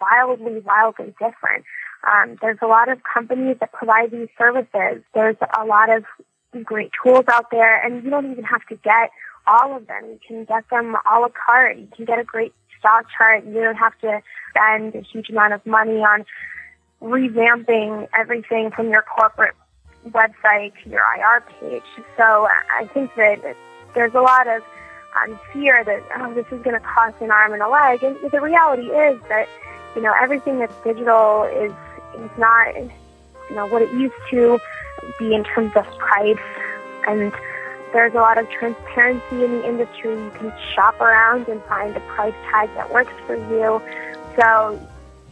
wildly, 0.00 0.60
wildly 0.60 1.14
different. 1.18 1.64
Um, 2.06 2.38
there's 2.40 2.58
a 2.62 2.66
lot 2.66 2.88
of 2.88 3.00
companies 3.02 3.56
that 3.60 3.72
provide 3.72 4.10
these 4.10 4.28
services. 4.38 5.02
There's 5.14 5.36
a 5.58 5.64
lot 5.64 5.90
of 5.90 6.04
great 6.64 6.90
tools 7.02 7.24
out 7.30 7.50
there, 7.50 7.84
and 7.84 8.04
you 8.04 8.10
don't 8.10 8.30
even 8.30 8.44
have 8.44 8.64
to 8.66 8.76
get 8.76 9.10
all 9.46 9.76
of 9.76 9.86
them. 9.86 10.04
You 10.04 10.20
can 10.26 10.44
get 10.44 10.68
them 10.70 10.94
a 10.94 11.18
la 11.18 11.28
carte. 11.28 11.78
You 11.78 11.88
can 11.94 12.04
get 12.04 12.18
a 12.18 12.24
great 12.24 12.52
stock 12.78 13.06
chart. 13.16 13.44
You 13.44 13.54
don't 13.54 13.76
have 13.76 13.98
to 14.00 14.22
spend 14.50 14.94
a 14.94 15.00
huge 15.00 15.30
amount 15.30 15.54
of 15.54 15.66
money 15.66 15.98
on 15.98 16.24
revamping 17.02 18.08
everything 18.16 18.70
from 18.70 18.90
your 18.90 19.02
corporate 19.02 19.54
website 20.08 20.72
to 20.84 20.90
your 20.90 21.02
IR 21.16 21.44
page. 21.60 21.82
So 22.16 22.46
I 22.78 22.88
think 22.94 23.14
that 23.16 23.56
there's 23.94 24.14
a 24.14 24.20
lot 24.20 24.46
of 24.46 24.62
um, 25.24 25.38
fear 25.52 25.84
that 25.84 26.02
oh, 26.16 26.34
this 26.34 26.46
is 26.50 26.62
going 26.62 26.78
to 26.78 26.86
cost 26.86 27.20
an 27.20 27.30
arm 27.30 27.52
and 27.52 27.62
a 27.62 27.68
leg, 27.68 28.02
and 28.02 28.16
the 28.30 28.40
reality 28.40 28.88
is 28.88 29.20
that 29.28 29.48
you 29.94 30.02
know 30.02 30.14
everything 30.20 30.58
that's 30.58 30.74
digital 30.84 31.44
is 31.44 31.72
is 32.18 32.30
not 32.38 32.74
you 32.76 33.56
know 33.56 33.66
what 33.66 33.82
it 33.82 33.90
used 33.92 34.14
to 34.30 34.58
be 35.18 35.34
in 35.34 35.44
terms 35.44 35.72
of 35.76 35.86
price, 35.98 36.36
and 37.06 37.32
there's 37.92 38.12
a 38.12 38.16
lot 38.18 38.38
of 38.38 38.48
transparency 38.50 39.44
in 39.44 39.52
the 39.52 39.68
industry. 39.68 40.10
You 40.10 40.32
can 40.34 40.52
shop 40.74 41.00
around 41.00 41.48
and 41.48 41.62
find 41.64 41.96
a 41.96 42.00
price 42.00 42.34
tag 42.50 42.68
that 42.74 42.92
works 42.92 43.12
for 43.26 43.36
you. 43.36 43.80
So 44.36 44.80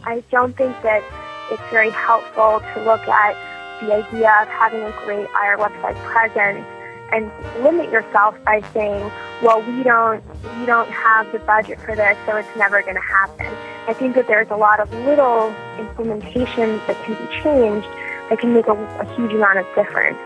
I 0.03 0.23
don't 0.31 0.55
think 0.57 0.81
that 0.81 1.03
it's 1.51 1.61
very 1.69 1.91
helpful 1.91 2.59
to 2.59 2.83
look 2.83 3.07
at 3.07 3.35
the 3.81 3.93
idea 3.93 4.31
of 4.41 4.47
having 4.47 4.81
a 4.81 4.91
great 5.05 5.27
IR 5.29 5.57
website 5.57 5.95
presence 6.03 6.65
and 7.11 7.31
limit 7.63 7.91
yourself 7.91 8.35
by 8.45 8.61
saying, 8.73 9.11
well, 9.41 9.61
we 9.61 9.83
don't, 9.83 10.23
we 10.59 10.65
don't 10.65 10.89
have 10.89 11.31
the 11.31 11.39
budget 11.39 11.79
for 11.79 11.95
this, 11.95 12.17
so 12.25 12.35
it's 12.35 12.57
never 12.57 12.81
going 12.81 12.95
to 12.95 13.01
happen. 13.01 13.47
I 13.87 13.93
think 13.93 14.15
that 14.15 14.27
there's 14.27 14.49
a 14.49 14.55
lot 14.55 14.79
of 14.79 14.91
little 15.05 15.53
implementations 15.77 16.85
that 16.87 17.01
can 17.05 17.15
be 17.15 17.41
changed 17.41 17.87
that 18.29 18.39
can 18.39 18.53
make 18.53 18.67
a, 18.67 18.73
a 18.73 19.15
huge 19.15 19.31
amount 19.31 19.59
of 19.59 19.65
difference. 19.75 20.17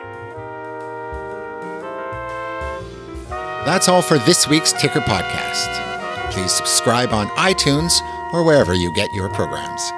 That's 3.65 3.87
all 3.87 4.01
for 4.01 4.17
this 4.17 4.47
week's 4.47 4.73
Ticker 4.73 5.01
Podcast. 5.01 6.31
Please 6.31 6.51
subscribe 6.51 7.11
on 7.11 7.27
iTunes 7.29 8.01
or 8.33 8.43
wherever 8.43 8.73
you 8.73 8.93
get 8.95 9.13
your 9.13 9.29
programs. 9.29 9.91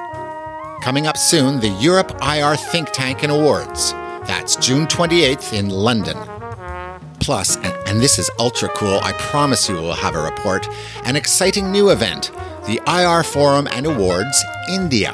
Coming 0.83 1.07
up 1.07 1.15
soon, 1.15 1.61
the 1.61 1.69
Europe 1.69 2.11
IR 2.21 2.57
Think 2.57 2.91
Tank 2.91 3.23
and 3.23 3.31
Awards. 3.31 3.93
That's 4.27 4.57
June 4.57 4.85
28th 4.87 5.53
in 5.57 5.69
London. 5.69 6.17
Plus, 7.23 7.55
and, 7.55 7.73
and 7.87 8.01
this 8.01 8.19
is 8.19 8.29
ultra 8.37 8.67
cool, 8.69 8.99
I 9.01 9.13
promise 9.13 9.69
you 9.69 9.75
we'll 9.75 9.93
have 9.93 10.15
a 10.15 10.21
report, 10.21 10.67
an 11.05 11.15
exciting 11.15 11.71
new 11.71 11.89
event, 11.89 12.31
the 12.65 12.81
IR 12.85 13.23
Forum 13.23 13.65
and 13.71 13.85
Awards 13.85 14.43
India. 14.69 15.13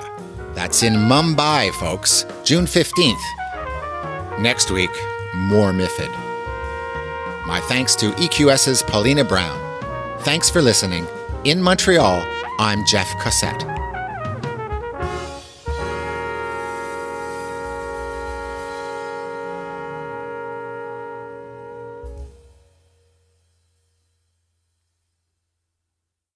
That's 0.55 0.81
in 0.81 0.93
Mumbai, 0.93 1.71
folks, 1.73 2.25
June 2.43 2.65
15th. 2.65 4.39
Next 4.39 4.71
week, 4.71 4.89
more 5.35 5.71
MIFID. 5.71 6.09
My 7.45 7.61
thanks 7.67 7.95
to 7.97 8.09
EQS's 8.13 8.81
Paulina 8.81 9.23
Brown. 9.23 9.59
Thanks 10.21 10.49
for 10.49 10.63
listening. 10.63 11.05
In 11.43 11.61
Montreal, 11.61 12.25
I'm 12.57 12.85
Jeff 12.85 13.07
Cossette. 13.19 13.78